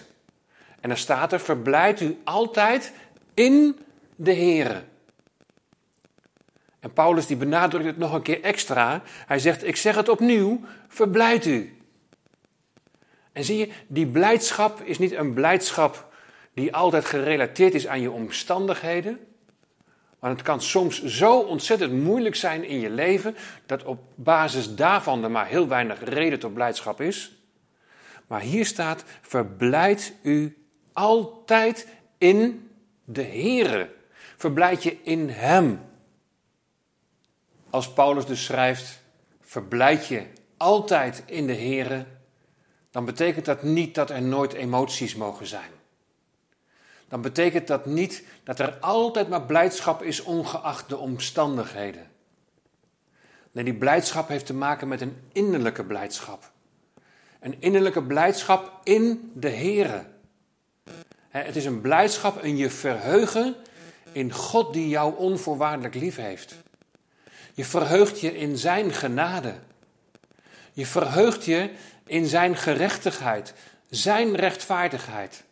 En 0.80 0.89
dan 0.89 0.98
staat 0.98 1.34
er: 1.34 1.39
verblijd 1.39 2.01
u 2.01 2.18
altijd 2.24 2.94
in 3.34 3.80
de 4.15 4.34
Here. 4.36 4.84
En 6.80 6.94
Paulus 6.94 7.27
die 7.27 7.38
benadrukt 7.38 7.86
het 7.86 7.98
nog 7.98 8.13
een 8.13 8.22
keer 8.22 8.42
extra. 8.42 9.01
Hij 9.06 9.39
zegt: 9.39 9.68
Ik 9.68 9.75
zeg 9.75 9.96
het 9.96 10.10
opnieuw, 10.10 10.62
verblijd 10.88 11.46
u. 11.46 11.77
En 13.32 13.44
zie 13.44 13.58
je, 13.58 13.70
die 13.88 14.08
blijdschap 14.08 14.82
is 14.82 14.98
niet 14.98 15.12
een 15.12 15.34
blijdschap 15.34 16.13
die 16.53 16.75
altijd 16.75 17.06
gerelateerd 17.06 17.74
is 17.74 17.88
aan 17.88 18.01
je 18.01 18.12
omstandigheden. 18.12 19.20
Want 20.24 20.38
het 20.38 20.46
kan 20.46 20.62
soms 20.62 21.03
zo 21.03 21.39
ontzettend 21.39 21.94
moeilijk 21.94 22.36
zijn 22.36 22.63
in 22.63 22.80
je 22.80 22.89
leven 22.89 23.36
dat 23.65 23.84
op 23.84 24.00
basis 24.15 24.75
daarvan 24.75 25.24
er 25.24 25.32
maar 25.32 25.48
heel 25.48 25.68
weinig 25.68 26.03
reden 26.03 26.39
tot 26.39 26.53
blijdschap 26.53 27.01
is. 27.01 27.36
Maar 28.27 28.42
hier 28.42 28.65
staat: 28.65 29.03
verblijd 29.22 30.13
u 30.22 30.65
altijd 30.94 31.88
in 32.18 32.70
de 33.06 33.24
Here. 33.24 33.89
Verblijd 34.38 34.84
je 34.84 34.98
in 35.01 35.30
Hem. 35.30 35.82
Als 37.70 37.94
Paulus 37.94 38.25
dus 38.25 38.46
schrijft, 38.46 39.03
verblijd 39.42 40.08
je 40.08 40.25
altijd 40.58 41.24
in 41.25 41.48
de 41.48 41.56
Here, 41.56 42.06
dan 42.92 43.06
betekent 43.06 43.46
dat 43.46 43.63
niet 43.63 43.96
dat 43.96 44.10
er 44.10 44.22
nooit 44.22 44.53
emoties 44.53 45.15
mogen 45.15 45.46
zijn. 45.46 45.72
Dan 47.13 47.22
betekent 47.22 47.67
dat 47.67 47.86
niet 47.86 48.24
dat 48.43 48.60
er 48.60 48.77
altijd 48.79 49.29
maar 49.29 49.46
blijdschap 49.46 50.01
is 50.01 50.24
ongeacht 50.24 50.89
de 50.89 50.98
omstandigheden. 50.98 52.08
Nee, 53.51 53.63
die 53.63 53.74
blijdschap 53.74 54.27
heeft 54.27 54.46
te 54.46 54.53
maken 54.53 54.88
met 54.88 55.01
een 55.01 55.17
innerlijke 55.32 55.84
blijdschap. 55.84 56.51
Een 57.39 57.55
innerlijke 57.60 58.03
blijdschap 58.03 58.79
in 58.84 59.32
de 59.36 59.50
Here. 59.50 60.05
Het 61.29 61.55
is 61.55 61.65
een 61.65 61.82
blijdschap 61.82 62.41
en 62.41 62.58
je 62.58 62.70
verheugen 62.70 63.55
in 64.12 64.32
God 64.32 64.74
die 64.74 64.88
jou 64.88 65.17
onvoorwaardelijk 65.17 65.96
lief 65.96 66.15
heeft. 66.15 66.55
Je 67.53 67.65
verheugt 67.65 68.20
je 68.20 68.38
in 68.38 68.58
Zijn 68.58 68.93
genade. 68.93 69.53
Je 70.72 70.86
verheugt 70.86 71.46
je 71.46 71.70
in 72.05 72.25
Zijn 72.25 72.55
gerechtigheid, 72.55 73.53
Zijn 73.89 74.36
rechtvaardigheid. 74.36 75.43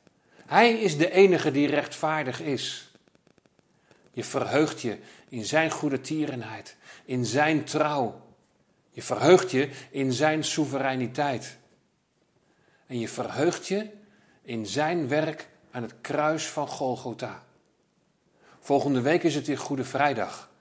Hij 0.52 0.72
is 0.74 0.98
de 0.98 1.12
enige 1.12 1.52
die 1.52 1.68
rechtvaardig 1.68 2.42
is. 2.42 2.92
Je 4.12 4.24
verheugt 4.24 4.82
je 4.82 4.98
in 5.30 5.46
Zijn 5.46 5.72
goede 5.72 6.02
tierenheid, 6.02 6.76
in 7.06 7.26
Zijn 7.26 7.64
trouw. 7.64 8.22
Je 8.90 9.02
verheugt 9.02 9.52
je 9.52 9.70
in 9.92 10.12
Zijn 10.12 10.44
soevereiniteit. 10.44 11.58
En 12.88 13.00
je 13.00 13.08
verheugt 13.08 13.68
je 13.68 13.90
in 14.42 14.66
Zijn 14.66 15.08
werk 15.08 15.48
aan 15.72 15.82
het 15.82 15.94
kruis 16.02 16.48
van 16.48 16.68
Golgotha. 16.68 17.44
Volgende 18.60 19.02
week 19.02 19.24
is 19.24 19.36
het 19.36 19.48
weer 19.48 19.58
Goede 19.58 19.84
Vrijdag. 19.84 20.52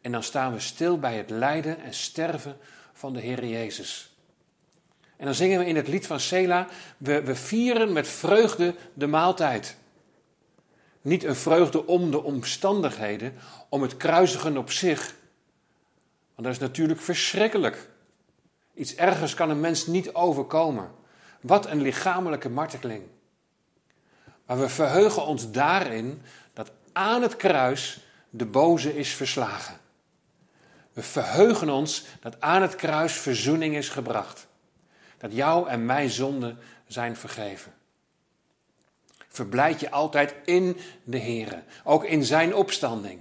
En 0.00 0.12
dan 0.12 0.22
staan 0.22 0.52
we 0.52 0.60
stil 0.60 0.98
bij 0.98 1.16
het 1.16 1.30
lijden 1.30 1.80
en 1.80 1.94
sterven 1.94 2.58
van 2.92 3.12
de 3.12 3.20
Heer 3.20 3.44
Jezus. 3.44 4.15
En 5.16 5.24
dan 5.24 5.34
zingen 5.34 5.58
we 5.58 5.66
in 5.66 5.76
het 5.76 5.88
lied 5.88 6.06
van 6.06 6.20
Sela, 6.20 6.66
we, 6.96 7.22
we 7.22 7.34
vieren 7.34 7.92
met 7.92 8.08
vreugde 8.08 8.74
de 8.94 9.06
maaltijd. 9.06 9.76
Niet 11.02 11.24
een 11.24 11.36
vreugde 11.36 11.86
om 11.86 12.10
de 12.10 12.22
omstandigheden, 12.22 13.34
om 13.68 13.82
het 13.82 13.96
kruisigen 13.96 14.56
op 14.56 14.70
zich. 14.70 15.14
Want 16.34 16.46
dat 16.46 16.52
is 16.52 16.58
natuurlijk 16.58 17.00
verschrikkelijk. 17.00 17.88
Iets 18.74 18.94
ergers 18.94 19.34
kan 19.34 19.50
een 19.50 19.60
mens 19.60 19.86
niet 19.86 20.14
overkomen. 20.14 20.90
Wat 21.40 21.66
een 21.66 21.82
lichamelijke 21.82 22.48
marteling. 22.48 23.02
Maar 24.46 24.58
we 24.58 24.68
verheugen 24.68 25.26
ons 25.26 25.50
daarin 25.50 26.22
dat 26.52 26.70
aan 26.92 27.22
het 27.22 27.36
kruis 27.36 28.00
de 28.30 28.46
boze 28.46 28.96
is 28.96 29.14
verslagen. 29.14 29.78
We 30.92 31.02
verheugen 31.02 31.70
ons 31.70 32.04
dat 32.20 32.40
aan 32.40 32.62
het 32.62 32.76
kruis 32.76 33.12
verzoening 33.12 33.76
is 33.76 33.88
gebracht. 33.88 34.45
Dat 35.26 35.34
jou 35.34 35.68
en 35.68 35.86
mijn 35.86 36.10
zonden 36.10 36.58
zijn 36.86 37.16
vergeven. 37.16 37.74
Verblijd 39.28 39.80
je 39.80 39.90
altijd 39.90 40.34
in 40.44 40.76
de 41.04 41.16
Heer, 41.16 41.64
ook 41.84 42.04
in 42.04 42.24
zijn 42.24 42.54
opstanding. 42.54 43.20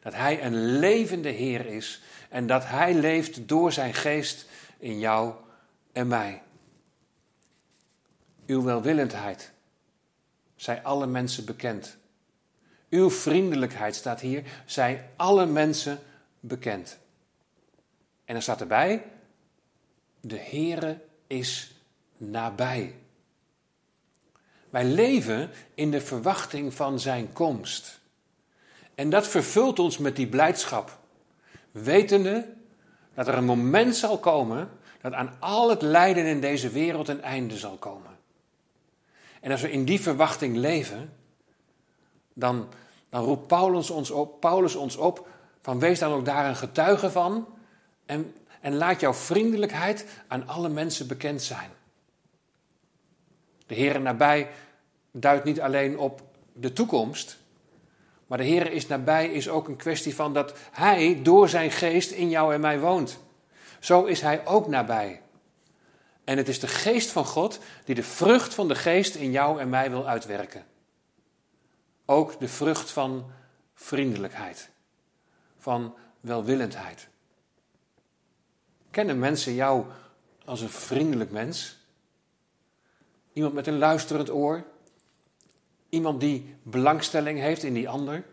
Dat 0.00 0.14
Hij 0.14 0.44
een 0.44 0.78
levende 0.78 1.28
Heer 1.28 1.66
is 1.66 2.02
en 2.28 2.46
dat 2.46 2.66
Hij 2.66 2.94
leeft 2.94 3.48
door 3.48 3.72
zijn 3.72 3.94
geest 3.94 4.46
in 4.78 4.98
jou 4.98 5.34
en 5.92 6.06
mij. 6.06 6.42
Uw 8.46 8.62
welwillendheid 8.62 9.52
zij 10.56 10.82
alle 10.82 11.06
mensen 11.06 11.44
bekend. 11.44 11.96
Uw 12.90 13.10
vriendelijkheid 13.10 13.94
staat 13.94 14.20
hier, 14.20 14.42
zij 14.66 15.08
alle 15.16 15.46
mensen 15.46 15.98
bekend. 16.40 16.98
En 18.24 18.36
er 18.36 18.42
staat 18.42 18.60
erbij, 18.60 19.04
de 20.20 20.38
Heere 20.38 21.10
is 21.32 21.70
nabij. 22.16 22.94
Wij 24.70 24.84
leven 24.84 25.50
in 25.74 25.90
de 25.90 26.00
verwachting 26.00 26.74
van 26.74 27.00
zijn 27.00 27.32
komst. 27.32 28.00
En 28.94 29.10
dat 29.10 29.28
vervult 29.28 29.78
ons 29.78 29.98
met 29.98 30.16
die 30.16 30.26
blijdschap. 30.26 30.98
Wetende 31.70 32.54
dat 33.14 33.28
er 33.28 33.34
een 33.34 33.44
moment 33.44 33.96
zal 33.96 34.18
komen 34.18 34.70
dat 35.00 35.12
aan 35.12 35.36
al 35.40 35.70
het 35.70 35.82
lijden 35.82 36.26
in 36.26 36.40
deze 36.40 36.68
wereld 36.68 37.08
een 37.08 37.22
einde 37.22 37.56
zal 37.56 37.76
komen. 37.76 38.10
En 39.40 39.50
als 39.50 39.60
we 39.60 39.70
in 39.70 39.84
die 39.84 40.00
verwachting 40.00 40.56
leven, 40.56 41.12
dan, 42.32 42.68
dan 43.08 43.24
roept 43.24 43.46
Paulus 43.46 43.90
ons, 43.90 44.10
op, 44.10 44.40
Paulus 44.40 44.74
ons 44.74 44.96
op 44.96 45.28
van 45.60 45.78
wees 45.78 45.98
dan 45.98 46.12
ook 46.12 46.24
daar 46.24 46.48
een 46.48 46.56
getuige 46.56 47.10
van 47.10 47.46
en, 48.06 48.34
en 48.62 48.74
laat 48.74 49.00
jouw 49.00 49.14
vriendelijkheid 49.14 50.06
aan 50.28 50.48
alle 50.48 50.68
mensen 50.68 51.06
bekend 51.06 51.42
zijn. 51.42 51.70
De 53.66 53.74
Heer 53.74 54.00
nabij 54.00 54.50
duidt 55.10 55.44
niet 55.44 55.60
alleen 55.60 55.98
op 55.98 56.22
de 56.52 56.72
toekomst, 56.72 57.38
maar 58.26 58.38
de 58.38 58.44
Heer 58.44 58.72
is 58.72 58.86
nabij 58.86 59.28
is 59.32 59.48
ook 59.48 59.68
een 59.68 59.76
kwestie 59.76 60.14
van 60.14 60.32
dat 60.32 60.54
Hij 60.70 61.20
door 61.22 61.48
zijn 61.48 61.70
geest 61.70 62.10
in 62.10 62.28
jou 62.28 62.54
en 62.54 62.60
mij 62.60 62.80
woont. 62.80 63.18
Zo 63.80 64.04
is 64.04 64.20
Hij 64.20 64.46
ook 64.46 64.68
nabij. 64.68 65.22
En 66.24 66.36
het 66.36 66.48
is 66.48 66.60
de 66.60 66.68
geest 66.68 67.10
van 67.10 67.24
God 67.24 67.58
die 67.84 67.94
de 67.94 68.02
vrucht 68.02 68.54
van 68.54 68.68
de 68.68 68.74
geest 68.74 69.14
in 69.14 69.30
jou 69.30 69.60
en 69.60 69.68
mij 69.68 69.90
wil 69.90 70.08
uitwerken. 70.08 70.64
Ook 72.06 72.40
de 72.40 72.48
vrucht 72.48 72.90
van 72.90 73.30
vriendelijkheid, 73.74 74.70
van 75.58 75.94
welwillendheid. 76.20 77.10
Kennen 78.92 79.18
mensen 79.18 79.54
jou 79.54 79.84
als 80.44 80.60
een 80.60 80.70
vriendelijk 80.70 81.30
mens? 81.30 81.76
Iemand 83.32 83.54
met 83.54 83.66
een 83.66 83.78
luisterend 83.78 84.30
oor? 84.30 84.64
Iemand 85.88 86.20
die 86.20 86.56
belangstelling 86.62 87.38
heeft 87.38 87.62
in 87.62 87.74
die 87.74 87.88
ander? 87.88 88.24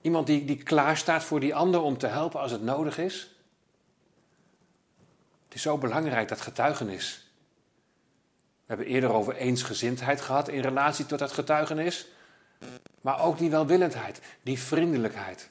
Iemand 0.00 0.26
die, 0.26 0.44
die 0.44 0.62
klaar 0.62 0.96
staat 0.96 1.24
voor 1.24 1.40
die 1.40 1.54
ander 1.54 1.80
om 1.80 1.98
te 1.98 2.06
helpen 2.06 2.40
als 2.40 2.50
het 2.50 2.62
nodig 2.62 2.98
is? 2.98 3.34
Het 5.44 5.54
is 5.54 5.62
zo 5.62 5.78
belangrijk, 5.78 6.28
dat 6.28 6.40
getuigenis. 6.40 7.30
We 8.36 8.76
hebben 8.76 8.86
eerder 8.86 9.12
over 9.12 9.36
eensgezindheid 9.36 10.20
gehad 10.20 10.48
in 10.48 10.60
relatie 10.60 11.06
tot 11.06 11.18
dat 11.18 11.32
getuigenis. 11.32 12.06
Maar 13.00 13.20
ook 13.20 13.38
die 13.38 13.50
welwillendheid, 13.50 14.20
die 14.42 14.58
vriendelijkheid. 14.58 15.50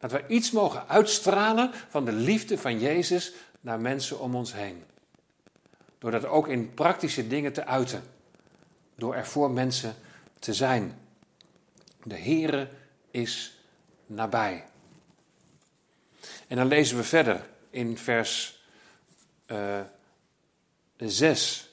Dat 0.00 0.12
we 0.12 0.24
iets 0.26 0.50
mogen 0.50 0.88
uitstralen 0.88 1.70
van 1.88 2.04
de 2.04 2.12
liefde 2.12 2.58
van 2.58 2.78
Jezus 2.78 3.32
naar 3.60 3.80
mensen 3.80 4.20
om 4.20 4.34
ons 4.34 4.52
heen. 4.52 4.84
Door 5.98 6.10
dat 6.10 6.24
ook 6.24 6.48
in 6.48 6.74
praktische 6.74 7.26
dingen 7.26 7.52
te 7.52 7.66
uiten. 7.66 8.02
Door 8.94 9.14
er 9.14 9.26
voor 9.26 9.50
mensen 9.50 9.94
te 10.38 10.54
zijn. 10.54 10.98
De 12.02 12.18
Heere 12.18 12.68
is 13.10 13.58
nabij. 14.06 14.64
En 16.46 16.56
dan 16.56 16.66
lezen 16.66 16.96
we 16.96 17.04
verder 17.04 17.46
in 17.70 17.98
vers 17.98 18.62
uh, 19.46 19.78
eh, 19.78 19.86
6. 20.96 21.70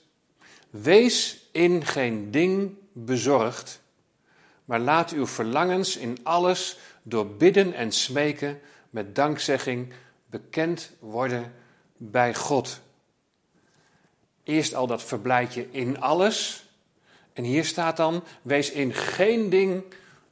Wees 0.69 1.47
in 1.51 1.85
geen 1.85 2.31
ding 2.31 2.77
bezorgd, 2.93 3.81
maar 4.65 4.79
laat 4.79 5.11
uw 5.11 5.27
verlangens 5.27 5.97
in 5.97 6.17
alles 6.23 6.77
door 7.09 7.27
bidden 7.35 7.73
en 7.73 7.91
smeken 7.91 8.59
met 8.89 9.15
dankzegging 9.15 9.93
bekend 10.25 10.91
worden 10.99 11.53
bij 11.97 12.35
God. 12.35 12.81
Eerst 14.43 14.75
al 14.75 14.87
dat 14.87 15.03
verblijtje 15.03 15.71
in 15.71 15.99
alles. 15.99 16.65
En 17.33 17.43
hier 17.43 17.65
staat 17.65 17.97
dan: 17.97 18.23
wees 18.41 18.71
in 18.71 18.93
geen 18.93 19.49
ding 19.49 19.83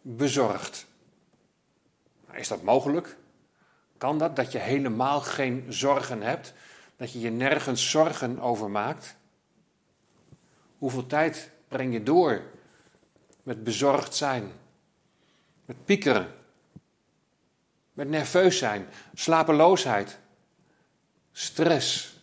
bezorgd. 0.01 0.85
Is 2.31 2.47
dat 2.47 2.61
mogelijk? 2.61 3.17
Kan 3.97 4.17
dat, 4.17 4.35
dat 4.35 4.51
je 4.51 4.57
helemaal 4.57 5.21
geen 5.21 5.65
zorgen 5.69 6.21
hebt? 6.21 6.53
Dat 6.97 7.11
je 7.11 7.19
je 7.19 7.29
nergens 7.29 7.89
zorgen 7.89 8.39
over 8.39 8.69
maakt? 8.69 9.15
Hoeveel 10.77 11.05
tijd 11.05 11.51
breng 11.67 11.93
je 11.93 12.03
door 12.03 12.41
met 13.43 13.63
bezorgd 13.63 14.15
zijn, 14.15 14.51
met 15.65 15.85
piekeren, 15.85 16.27
met 17.95 18.09
nerveus 18.09 18.57
zijn, 18.57 18.87
slapeloosheid, 19.13 20.19
stress? 21.31 22.13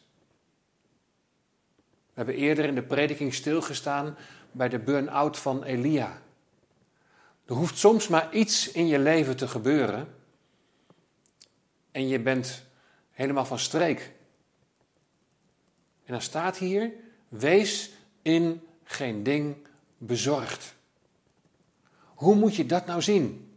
We 2.06 2.12
hebben 2.12 2.34
eerder 2.34 2.64
in 2.64 2.74
de 2.74 2.82
prediking 2.82 3.34
stilgestaan 3.34 4.16
bij 4.50 4.68
de 4.68 4.78
burn-out 4.78 5.38
van 5.38 5.62
Elia. 5.62 6.22
Er 7.44 7.54
hoeft 7.54 7.78
soms 7.78 8.08
maar 8.08 8.32
iets 8.32 8.72
in 8.72 8.86
je 8.86 8.98
leven 8.98 9.36
te 9.36 9.48
gebeuren 9.48 10.14
en 11.90 12.08
je 12.08 12.20
bent 12.20 12.64
helemaal 13.10 13.44
van 13.44 13.58
streek. 13.58 14.12
En 16.04 16.12
dan 16.12 16.20
staat 16.20 16.56
hier: 16.56 16.92
wees 17.28 17.90
in 18.22 18.66
geen 18.84 19.22
ding 19.22 19.56
bezorgd. 19.98 20.74
Hoe 22.04 22.34
moet 22.34 22.56
je 22.56 22.66
dat 22.66 22.86
nou 22.86 23.02
zien? 23.02 23.51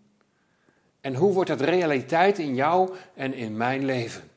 En 1.05 1.15
hoe 1.15 1.33
wordt 1.33 1.49
dat 1.49 1.61
realiteit 1.61 2.39
in 2.39 2.55
jou 2.55 2.95
en 3.13 3.33
in 3.33 3.57
mijn 3.57 3.85
leven? 3.85 4.31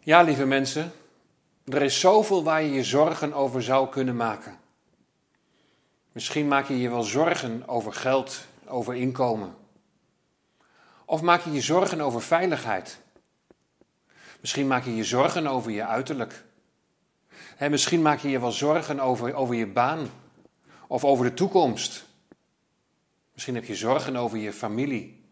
Ja, 0.00 0.22
lieve 0.22 0.46
mensen, 0.46 0.92
er 1.64 1.82
is 1.82 2.00
zoveel 2.00 2.44
waar 2.44 2.62
je 2.62 2.72
je 2.72 2.84
zorgen 2.84 3.32
over 3.32 3.62
zou 3.62 3.88
kunnen 3.88 4.16
maken. 4.16 4.58
Misschien 6.12 6.48
maak 6.48 6.68
je 6.68 6.80
je 6.80 6.90
wel 6.90 7.02
zorgen 7.02 7.68
over 7.68 7.92
geld, 7.92 8.46
over 8.66 8.94
inkomen. 8.94 9.54
Of 11.04 11.22
maak 11.22 11.40
je 11.40 11.52
je 11.52 11.60
zorgen 11.60 12.00
over 12.00 12.22
veiligheid. 12.22 12.98
Misschien 14.40 14.66
maak 14.66 14.84
je 14.84 14.96
je 14.96 15.04
zorgen 15.04 15.46
over 15.46 15.70
je 15.70 15.84
uiterlijk. 15.84 16.44
En 17.56 17.70
misschien 17.70 18.02
maak 18.02 18.18
je 18.18 18.30
je 18.30 18.40
wel 18.40 18.52
zorgen 18.52 19.00
over, 19.00 19.34
over 19.34 19.54
je 19.54 19.66
baan 19.66 20.10
of 20.86 21.04
over 21.04 21.24
de 21.24 21.34
toekomst. 21.34 22.05
Misschien 23.36 23.54
heb 23.54 23.64
je 23.64 23.74
zorgen 23.74 24.16
over 24.16 24.38
je 24.38 24.52
familie. 24.52 25.24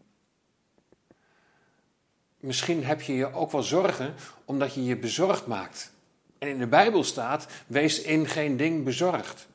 Misschien 2.41 2.85
heb 2.85 3.01
je 3.01 3.15
je 3.15 3.33
ook 3.33 3.53
wel 3.53 3.63
zorgen 3.63 4.15
omdat 4.45 4.75
je 4.75 4.85
je 4.85 4.97
bezorgd 4.97 5.47
maakt. 5.47 5.93
En 6.39 6.49
in 6.49 6.59
de 6.59 6.67
Bijbel 6.67 7.05
staat: 7.05 7.47
wees 7.67 8.03
in 8.03 8.27
geen 8.27 8.57
ding 8.57 8.85
bezorgd. 8.85 9.47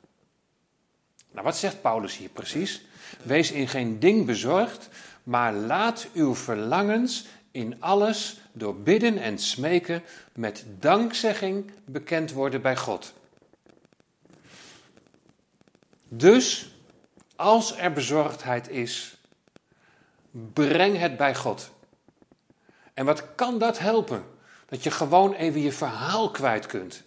Nou, 1.31 1.45
wat 1.45 1.57
zegt 1.57 1.81
Paulus 1.81 2.17
hier 2.17 2.29
precies? 2.29 2.85
Wees 3.23 3.51
in 3.51 3.67
geen 3.67 3.99
ding 3.99 4.25
bezorgd, 4.25 4.89
maar 5.23 5.53
laat 5.53 6.07
uw 6.13 6.35
verlangens 6.35 7.25
in 7.51 7.81
alles 7.81 8.41
door 8.51 8.75
bidden 8.75 9.17
en 9.17 9.38
smeken 9.38 10.03
met 10.33 10.65
dankzegging 10.79 11.71
bekend 11.85 12.31
worden 12.31 12.62
bij 12.62 12.77
God. 12.77 13.13
Dus, 16.07 16.73
als 17.39 17.78
er 17.78 17.93
bezorgdheid 17.93 18.69
is, 18.69 19.17
breng 20.32 20.97
het 20.97 21.17
bij 21.17 21.36
God. 21.36 21.71
En 22.93 23.06
wat 23.06 23.36
kan 23.36 23.60
dat 23.60 23.80
helpen? 23.80 24.23
Dat 24.65 24.84
je 24.84 24.91
gewoon 24.91 25.34
even 25.34 25.62
je 25.62 25.71
verhaal 25.71 26.32
kwijt 26.32 26.65
kunt. 26.65 27.04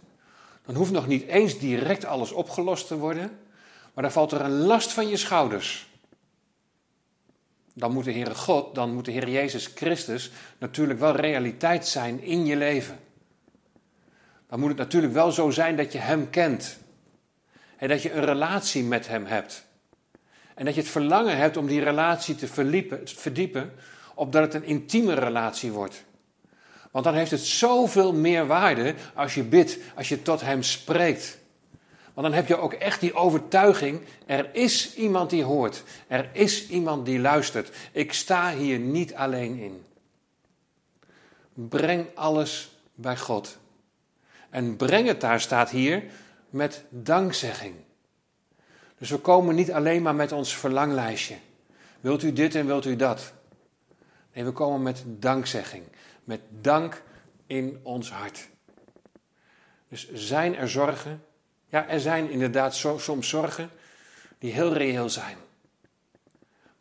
Dan 0.64 0.74
hoeft 0.74 0.90
nog 0.90 1.06
niet 1.06 1.26
eens 1.26 1.58
direct 1.58 2.04
alles 2.04 2.32
opgelost 2.32 2.86
te 2.86 2.96
worden, 2.96 3.38
maar 3.94 4.02
dan 4.02 4.12
valt 4.12 4.32
er 4.32 4.40
een 4.40 4.60
last 4.60 4.92
van 4.92 5.08
je 5.08 5.16
schouders 5.16 5.90
dan 7.74 7.92
moet 7.92 8.04
de 8.04 8.12
Heere 8.12 8.34
God, 8.34 8.74
dan 8.74 8.94
moet 8.94 9.04
de 9.04 9.10
Heer 9.10 9.28
Jezus 9.28 9.66
Christus 9.74 10.30
natuurlijk 10.58 10.98
wel 10.98 11.16
realiteit 11.16 11.86
zijn 11.86 12.22
in 12.22 12.46
je 12.46 12.56
leven. 12.56 12.98
Dan 14.48 14.60
moet 14.60 14.68
het 14.68 14.78
natuurlijk 14.78 15.12
wel 15.12 15.32
zo 15.32 15.50
zijn 15.50 15.76
dat 15.76 15.92
je 15.92 15.98
Hem 15.98 16.30
kent. 16.30 16.78
En 17.76 17.88
dat 17.88 18.02
je 18.02 18.12
een 18.12 18.24
relatie 18.24 18.84
met 18.84 19.08
Hem 19.08 19.24
hebt. 19.26 19.64
En 20.54 20.64
dat 20.64 20.74
je 20.74 20.80
het 20.80 20.90
verlangen 20.90 21.36
hebt 21.36 21.56
om 21.56 21.66
die 21.66 21.82
relatie 21.82 22.34
te 22.34 22.46
verdiepen, 23.04 23.72
opdat 24.14 24.42
het 24.42 24.54
een 24.54 24.68
intieme 24.68 25.14
relatie 25.14 25.72
wordt. 25.72 26.04
Want 26.90 27.04
dan 27.04 27.14
heeft 27.14 27.30
het 27.30 27.40
zoveel 27.40 28.12
meer 28.12 28.46
waarde 28.46 28.94
als 29.14 29.34
je 29.34 29.42
bidt, 29.42 29.78
als 29.94 30.08
je 30.08 30.22
tot 30.22 30.40
Hem 30.40 30.62
spreekt. 30.62 31.38
Want 32.14 32.26
dan 32.26 32.36
heb 32.36 32.48
je 32.48 32.56
ook 32.56 32.72
echt 32.72 33.00
die 33.00 33.14
overtuiging, 33.14 34.00
er 34.26 34.54
is 34.54 34.94
iemand 34.94 35.30
die 35.30 35.44
hoort, 35.44 35.82
er 36.06 36.30
is 36.32 36.68
iemand 36.68 37.06
die 37.06 37.18
luistert. 37.18 37.70
Ik 37.92 38.12
sta 38.12 38.54
hier 38.54 38.78
niet 38.78 39.14
alleen 39.14 39.58
in. 39.58 39.84
Breng 41.54 42.06
alles 42.14 42.70
bij 42.94 43.16
God. 43.16 43.58
En 44.50 44.76
breng 44.76 45.06
het 45.06 45.20
daar 45.20 45.40
staat 45.40 45.70
hier 45.70 46.02
met 46.50 46.84
dankzegging. 46.88 47.74
Dus 49.02 49.10
we 49.10 49.18
komen 49.18 49.54
niet 49.54 49.72
alleen 49.72 50.02
maar 50.02 50.14
met 50.14 50.32
ons 50.32 50.56
verlanglijstje. 50.56 51.36
Wilt 52.00 52.22
u 52.22 52.32
dit 52.32 52.54
en 52.54 52.66
wilt 52.66 52.84
u 52.84 52.96
dat? 52.96 53.32
Nee, 54.32 54.44
we 54.44 54.52
komen 54.52 54.82
met 54.82 55.04
dankzegging. 55.06 55.84
Met 56.24 56.40
dank 56.50 57.02
in 57.46 57.80
ons 57.82 58.10
hart. 58.10 58.48
Dus 59.88 60.12
zijn 60.12 60.56
er 60.56 60.68
zorgen? 60.68 61.24
Ja, 61.66 61.88
er 61.88 62.00
zijn 62.00 62.30
inderdaad 62.30 62.74
soms 62.96 63.28
zorgen 63.28 63.70
die 64.38 64.52
heel 64.52 64.72
reëel 64.72 65.08
zijn. 65.08 65.36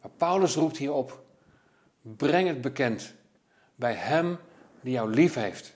Maar 0.01 0.12
Paulus 0.17 0.55
roept 0.55 0.77
hier 0.77 0.93
op: 0.93 1.23
breng 2.01 2.47
het 2.47 2.62
bekend 2.62 3.13
bij 3.75 3.93
Hem 3.93 4.38
die 4.81 4.93
jou 4.93 5.13
lief 5.13 5.34
heeft, 5.34 5.75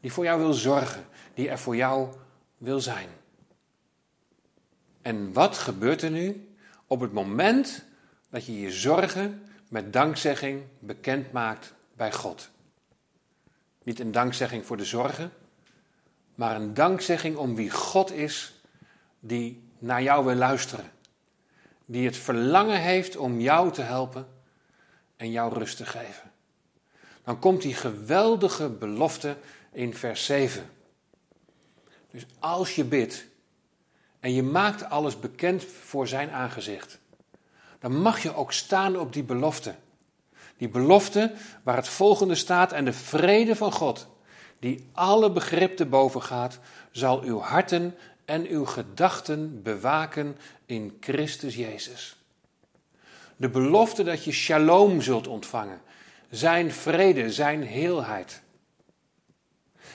die 0.00 0.12
voor 0.12 0.24
jou 0.24 0.40
wil 0.40 0.52
zorgen, 0.52 1.04
die 1.34 1.48
er 1.48 1.58
voor 1.58 1.76
jou 1.76 2.08
wil 2.56 2.80
zijn. 2.80 3.08
En 5.04 5.32
wat 5.32 5.58
gebeurt 5.58 6.02
er 6.02 6.10
nu 6.10 6.54
op 6.86 7.00
het 7.00 7.12
moment 7.12 7.84
dat 8.30 8.46
je 8.46 8.60
je 8.60 8.70
zorgen 8.70 9.42
met 9.68 9.92
dankzegging 9.92 10.62
bekend 10.78 11.32
maakt 11.32 11.74
bij 11.96 12.12
God? 12.12 12.50
Niet 13.82 14.00
een 14.00 14.12
dankzegging 14.12 14.66
voor 14.66 14.76
de 14.76 14.84
zorgen, 14.84 15.32
maar 16.34 16.56
een 16.56 16.74
dankzegging 16.74 17.36
om 17.36 17.54
wie 17.54 17.70
God 17.70 18.12
is 18.12 18.60
die 19.20 19.68
naar 19.78 20.02
jou 20.02 20.24
wil 20.24 20.34
luisteren. 20.34 20.90
Die 21.84 22.06
het 22.06 22.16
verlangen 22.16 22.80
heeft 22.80 23.16
om 23.16 23.40
jou 23.40 23.72
te 23.72 23.82
helpen 23.82 24.26
en 25.16 25.30
jou 25.30 25.54
rust 25.54 25.76
te 25.76 25.86
geven. 25.86 26.30
Dan 27.24 27.38
komt 27.38 27.62
die 27.62 27.74
geweldige 27.74 28.68
belofte 28.68 29.36
in 29.72 29.94
vers 29.94 30.24
7. 30.24 30.70
Dus 32.10 32.26
als 32.38 32.74
je 32.74 32.84
bidt 32.84 33.32
en 34.24 34.32
je 34.32 34.42
maakt 34.42 34.90
alles 34.90 35.20
bekend 35.20 35.64
voor 35.64 36.08
zijn 36.08 36.30
aangezicht, 36.30 36.98
dan 37.78 38.00
mag 38.00 38.22
je 38.22 38.34
ook 38.34 38.52
staan 38.52 38.98
op 38.98 39.12
die 39.12 39.22
belofte. 39.22 39.74
Die 40.56 40.68
belofte 40.68 41.32
waar 41.62 41.76
het 41.76 41.88
volgende 41.88 42.34
staat 42.34 42.72
en 42.72 42.84
de 42.84 42.92
vrede 42.92 43.56
van 43.56 43.72
God, 43.72 44.06
die 44.58 44.88
alle 44.92 45.30
begrip 45.30 45.76
te 45.76 45.86
boven 45.86 46.22
gaat, 46.22 46.58
zal 46.90 47.22
uw 47.22 47.38
harten 47.38 47.94
en 48.24 48.46
uw 48.46 48.64
gedachten 48.64 49.62
bewaken 49.62 50.36
in 50.66 50.96
Christus 51.00 51.54
Jezus. 51.54 52.16
De 53.36 53.48
belofte 53.48 54.02
dat 54.02 54.24
je 54.24 54.32
shalom 54.32 55.00
zult 55.00 55.26
ontvangen, 55.26 55.80
zijn 56.30 56.72
vrede, 56.72 57.32
zijn 57.32 57.62
heelheid. 57.62 58.42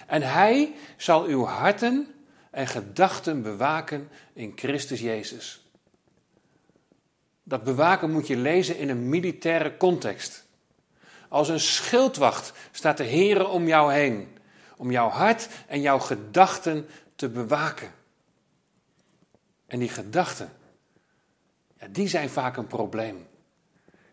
En 0.07 0.21
hij 0.21 0.73
zal 0.97 1.23
uw 1.23 1.45
harten 1.45 2.13
en 2.51 2.67
gedachten 2.67 3.41
bewaken 3.41 4.09
in 4.33 4.51
Christus 4.55 4.99
Jezus. 4.99 5.63
Dat 7.43 7.63
bewaken 7.63 8.11
moet 8.11 8.27
je 8.27 8.37
lezen 8.37 8.77
in 8.77 8.89
een 8.89 9.09
militaire 9.09 9.77
context. 9.77 10.45
Als 11.29 11.49
een 11.49 11.59
schildwacht 11.59 12.53
staat 12.71 12.97
de 12.97 13.03
Heer 13.03 13.47
om 13.47 13.67
jou 13.67 13.93
heen, 13.93 14.37
om 14.77 14.91
jouw 14.91 15.09
hart 15.09 15.47
en 15.67 15.81
jouw 15.81 15.99
gedachten 15.99 16.87
te 17.15 17.29
bewaken. 17.29 17.91
En 19.67 19.79
die 19.79 19.89
gedachten, 19.89 20.51
ja, 21.79 21.87
die 21.87 22.07
zijn 22.07 22.29
vaak 22.29 22.57
een 22.57 22.67
probleem. 22.67 23.27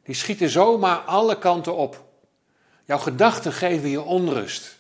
Die 0.03 0.15
schieten 0.15 0.49
zomaar 0.49 0.99
alle 0.99 1.39
kanten 1.39 1.77
op. 1.77 2.05
Jouw 2.85 2.99
gedachten 2.99 3.53
geven 3.53 3.89
je 3.89 4.01
onrust. 4.01 4.76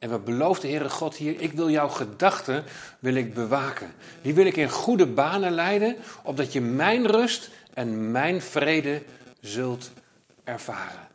En 0.00 0.24
belooft 0.24 0.62
de 0.62 0.68
Heere 0.68 0.90
God 0.90 1.16
hier? 1.16 1.40
Ik 1.40 1.52
wil 1.52 1.70
jouw 1.70 1.88
gedachten 1.88 2.64
wil 2.98 3.14
ik 3.14 3.34
bewaken. 3.34 3.94
Die 4.22 4.34
wil 4.34 4.46
ik 4.46 4.56
in 4.56 4.70
goede 4.70 5.06
banen 5.06 5.52
leiden, 5.52 5.96
opdat 6.22 6.52
je 6.52 6.60
mijn 6.60 7.06
rust 7.06 7.50
en 7.74 8.10
mijn 8.10 8.42
vrede 8.42 9.02
zult 9.40 9.90
ervaren. 10.44 11.08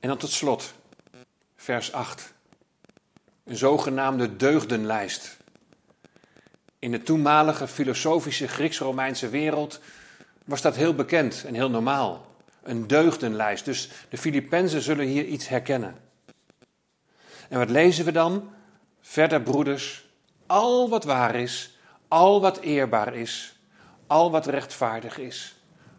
En 0.00 0.08
dan 0.08 0.16
tot 0.16 0.30
slot, 0.30 0.74
vers 1.56 1.92
8. 1.92 2.32
Een 3.44 3.56
zogenaamde 3.56 4.36
deugdenlijst. 4.36 5.36
In 6.78 6.90
de 6.90 7.02
toenmalige 7.02 7.68
filosofische 7.68 8.48
Grieks-Romeinse 8.48 9.28
wereld 9.28 9.80
was 10.44 10.62
dat 10.62 10.76
heel 10.76 10.94
bekend 10.94 11.44
en 11.46 11.54
heel 11.54 11.70
normaal. 11.70 12.26
Een 12.62 12.86
deugdenlijst. 12.86 13.64
Dus 13.64 13.90
de 14.08 14.18
Filippenzen 14.18 14.82
zullen 14.82 15.06
hier 15.06 15.24
iets 15.24 15.48
herkennen. 15.48 16.04
En 17.48 17.58
wat 17.58 17.70
lezen 17.70 18.04
we 18.04 18.12
dan? 18.12 18.50
Verder, 19.00 19.42
broeders, 19.42 20.08
al 20.46 20.88
wat 20.88 21.04
waar 21.04 21.34
is, 21.34 21.78
al 22.08 22.40
wat 22.40 22.60
eerbaar 22.60 23.14
is, 23.14 23.58
al 24.06 24.30
wat 24.30 24.46
rechtvaardig 24.46 25.18
is, 25.18 25.56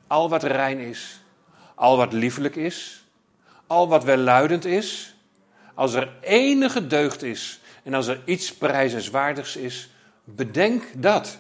al 0.08 0.30
wat 0.30 0.44
rein 0.44 0.80
is, 0.80 1.22
al 1.76 1.98
wat 1.98 2.14
liefelijk 2.14 2.56
is, 2.56 3.06
al 3.68 3.88
wat 3.88 4.04
welluidend 4.04 4.66
is, 4.66 5.16
als 5.74 5.94
er 5.94 6.14
enige 6.22 6.88
deugd 6.88 7.24
is 7.24 7.60
en 7.84 7.94
als 7.94 8.08
er 8.08 8.22
iets 8.26 8.54
prijzenswaardigs 8.54 9.56
is, 9.56 9.90
bedenk 10.24 10.84
dat. 10.96 11.38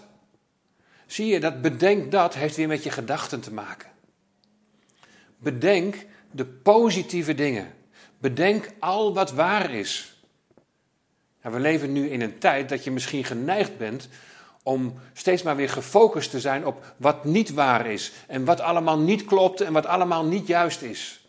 Zie 1.05 1.27
je, 1.27 1.39
dat 1.39 1.61
bedenk 1.61 2.11
dat 2.11 2.33
heeft 2.33 2.55
weer 2.55 2.67
met 2.67 2.83
je 2.83 2.91
gedachten 2.91 3.41
te 3.41 3.53
maken. 3.53 3.89
Bedenk 5.37 6.05
de 6.31 6.45
positieve 6.45 7.35
dingen. 7.35 7.73
Bedenk 8.17 8.69
al 8.79 9.13
wat 9.13 9.31
waar 9.31 9.71
is. 9.71 10.21
we 11.41 11.59
leven 11.59 11.91
nu 11.91 12.09
in 12.09 12.21
een 12.21 12.37
tijd 12.37 12.69
dat 12.69 12.83
je 12.83 12.91
misschien 12.91 13.23
geneigd 13.23 13.77
bent 13.77 14.09
om 14.63 14.93
steeds 15.13 15.43
maar 15.43 15.55
weer 15.55 15.69
gefocust 15.69 16.31
te 16.31 16.39
zijn 16.39 16.65
op 16.65 16.93
wat 16.97 17.25
niet 17.25 17.53
waar 17.53 17.85
is 17.85 18.11
en 18.27 18.45
wat 18.45 18.59
allemaal 18.59 18.99
niet 18.99 19.25
klopt 19.25 19.61
en 19.61 19.73
wat 19.73 19.85
allemaal 19.85 20.25
niet 20.25 20.47
juist 20.47 20.81
is. 20.81 21.27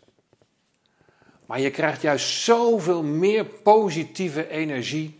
Maar 1.45 1.59
je 1.59 1.71
krijgt 1.71 2.01
juist 2.01 2.43
zoveel 2.43 3.03
meer 3.03 3.45
positieve 3.45 4.49
energie 4.49 5.19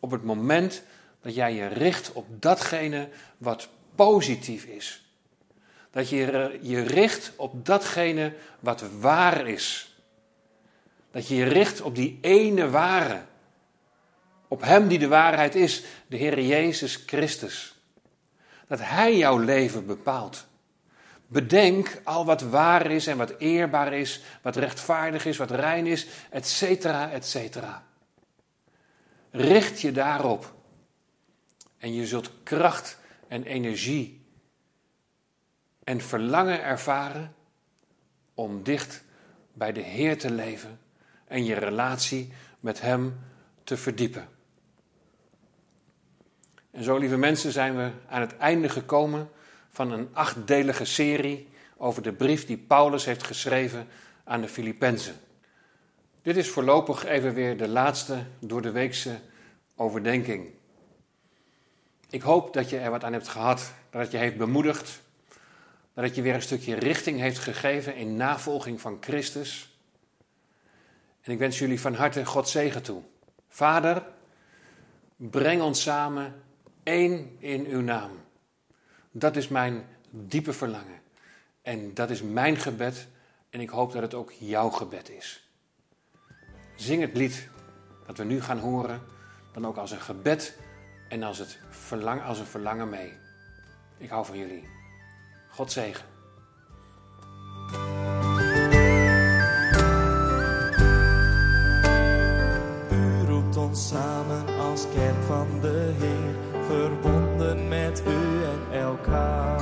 op 0.00 0.10
het 0.10 0.24
moment 0.24 0.82
dat 1.20 1.34
jij 1.34 1.54
je 1.54 1.66
richt 1.66 2.12
op 2.12 2.26
datgene 2.28 3.08
wat 3.38 3.68
positief 3.94 4.64
is. 4.64 5.04
Dat 5.90 6.08
je 6.08 6.58
je 6.62 6.80
richt 6.82 7.32
op 7.36 7.66
datgene 7.66 8.32
wat 8.60 8.84
waar 9.00 9.48
is. 9.48 9.95
Dat 11.16 11.28
je 11.28 11.34
je 11.34 11.44
richt 11.44 11.80
op 11.80 11.94
die 11.94 12.18
ene 12.20 12.70
ware. 12.70 13.22
Op 14.48 14.62
Hem 14.62 14.88
die 14.88 14.98
de 14.98 15.08
waarheid 15.08 15.54
is, 15.54 15.84
de 16.06 16.16
Heer 16.16 16.40
Jezus 16.40 17.02
Christus. 17.06 17.80
Dat 18.68 18.78
Hij 18.82 19.16
jouw 19.16 19.38
leven 19.38 19.86
bepaalt. 19.86 20.46
Bedenk 21.26 22.00
al 22.04 22.24
wat 22.24 22.40
waar 22.42 22.90
is 22.90 23.06
en 23.06 23.16
wat 23.16 23.34
eerbaar 23.38 23.92
is, 23.92 24.22
wat 24.42 24.56
rechtvaardig 24.56 25.26
is, 25.26 25.36
wat 25.36 25.50
rein 25.50 25.86
is, 25.86 26.06
et 26.30 26.46
cetera, 26.46 27.10
et 27.10 27.26
cetera. 27.26 27.84
Richt 29.30 29.80
je 29.80 29.92
daarop. 29.92 30.54
En 31.78 31.94
je 31.94 32.06
zult 32.06 32.30
kracht 32.42 32.98
en 33.28 33.42
energie 33.42 34.26
en 35.84 36.00
verlangen 36.00 36.62
ervaren 36.62 37.34
om 38.34 38.62
dicht 38.62 39.04
bij 39.52 39.72
de 39.72 39.82
Heer 39.82 40.18
te 40.18 40.30
leven 40.30 40.84
en 41.26 41.44
je 41.44 41.54
relatie 41.54 42.32
met 42.60 42.80
Hem 42.80 43.18
te 43.64 43.76
verdiepen. 43.76 44.28
En 46.70 46.82
zo, 46.82 46.96
lieve 46.96 47.16
mensen, 47.16 47.52
zijn 47.52 47.76
we 47.76 47.90
aan 48.08 48.20
het 48.20 48.36
einde 48.36 48.68
gekomen 48.68 49.28
van 49.68 49.92
een 49.92 50.08
achtdelige 50.12 50.84
serie 50.84 51.48
over 51.76 52.02
de 52.02 52.12
brief 52.12 52.46
die 52.46 52.58
Paulus 52.58 53.04
heeft 53.04 53.22
geschreven 53.22 53.88
aan 54.24 54.40
de 54.40 54.48
Filippenzen. 54.48 55.14
Dit 56.22 56.36
is 56.36 56.48
voorlopig 56.48 57.04
even 57.04 57.34
weer 57.34 57.56
de 57.56 57.68
laatste 57.68 58.24
door 58.38 58.62
de 58.62 58.70
weekse 58.70 59.18
overdenking. 59.76 60.48
Ik 62.10 62.22
hoop 62.22 62.52
dat 62.52 62.70
je 62.70 62.78
er 62.78 62.90
wat 62.90 63.04
aan 63.04 63.12
hebt 63.12 63.28
gehad, 63.28 63.72
dat 63.90 64.00
het 64.00 64.10
je 64.10 64.16
heeft 64.16 64.36
bemoedigd, 64.36 65.02
dat 65.94 66.04
het 66.04 66.14
je 66.14 66.22
weer 66.22 66.34
een 66.34 66.42
stukje 66.42 66.74
richting 66.74 67.18
heeft 67.18 67.38
gegeven 67.38 67.96
in 67.96 68.16
navolging 68.16 68.80
van 68.80 68.96
Christus. 69.00 69.75
En 71.26 71.32
ik 71.32 71.38
wens 71.38 71.58
jullie 71.58 71.80
van 71.80 71.94
harte 71.94 72.24
God 72.24 72.48
zegen 72.48 72.82
toe. 72.82 73.02
Vader, 73.48 74.06
breng 75.16 75.62
ons 75.62 75.82
samen 75.82 76.42
één 76.82 77.36
in 77.38 77.66
uw 77.66 77.80
naam. 77.80 78.10
Dat 79.10 79.36
is 79.36 79.48
mijn 79.48 79.86
diepe 80.10 80.52
verlangen. 80.52 81.00
En 81.62 81.94
dat 81.94 82.10
is 82.10 82.22
mijn 82.22 82.56
gebed. 82.56 83.06
En 83.50 83.60
ik 83.60 83.68
hoop 83.68 83.92
dat 83.92 84.02
het 84.02 84.14
ook 84.14 84.32
jouw 84.32 84.70
gebed 84.70 85.10
is. 85.10 85.50
Zing 86.76 87.00
het 87.00 87.16
lied 87.16 87.48
dat 88.06 88.18
we 88.18 88.24
nu 88.24 88.40
gaan 88.42 88.58
horen, 88.58 89.02
dan 89.52 89.66
ook 89.66 89.76
als 89.76 89.90
een 89.90 90.00
gebed 90.00 90.58
en 91.08 91.22
als, 91.22 91.38
het 91.38 91.58
verlang, 91.70 92.22
als 92.22 92.38
een 92.38 92.46
verlangen 92.46 92.88
mee. 92.88 93.12
Ik 93.98 94.08
hou 94.08 94.26
van 94.26 94.38
jullie. 94.38 94.68
God 95.50 95.72
zegen. 95.72 96.15
Samen 103.76 104.44
als 104.60 104.86
kerk 104.94 105.22
van 105.26 105.46
de 105.60 105.92
Heer, 105.98 106.34
verbonden 106.66 107.68
met 107.68 108.02
u 108.06 108.44
en 108.44 108.80
elkaar. 108.80 109.60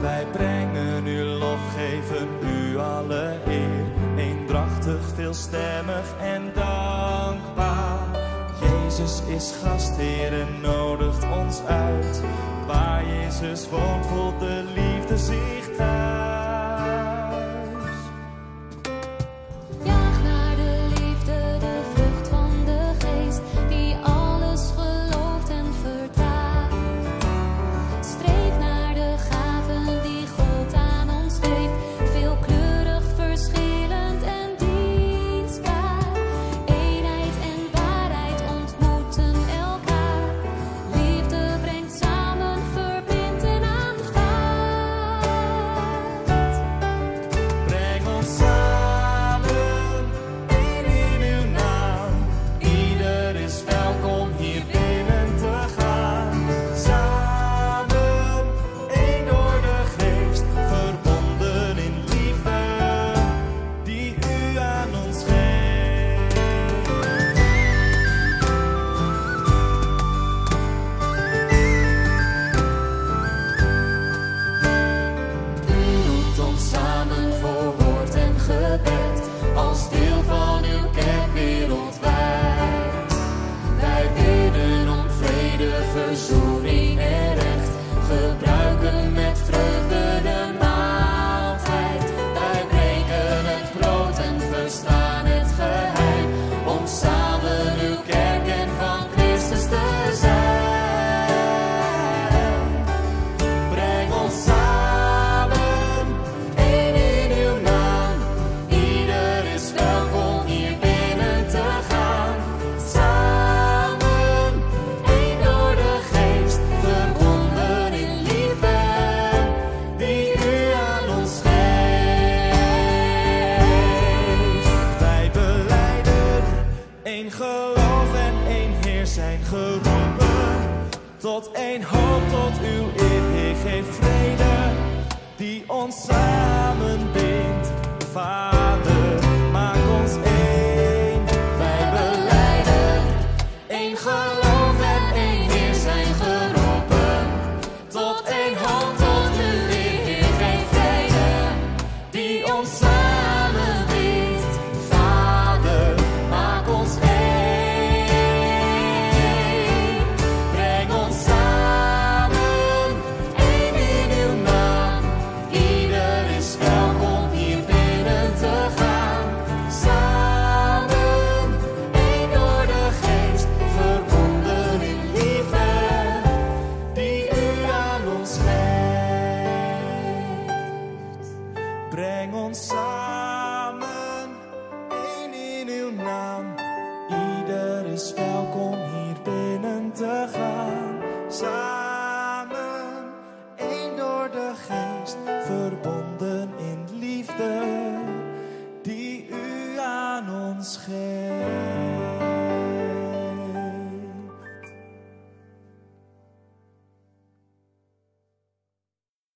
Wij 0.00 0.26
brengen 0.32 1.06
u 1.06 1.22
lof, 1.22 1.60
geven 1.74 2.28
u 2.42 2.78
alle 2.78 3.38
eer, 3.46 3.84
eendrachtig, 4.16 5.00
veelstemmig 5.14 6.14
en 6.20 6.42
dankbaar. 6.54 7.98
Jezus 8.60 9.22
is 9.26 9.54
gastheer 9.62 10.40
en 10.40 10.60
nodigt 10.60 11.24
ons 11.44 11.62
uit. 11.64 12.22
Waar 12.66 13.06
Jezus 13.06 13.68
woont, 13.68 14.06
voelt 14.06 14.40
de 14.40 14.61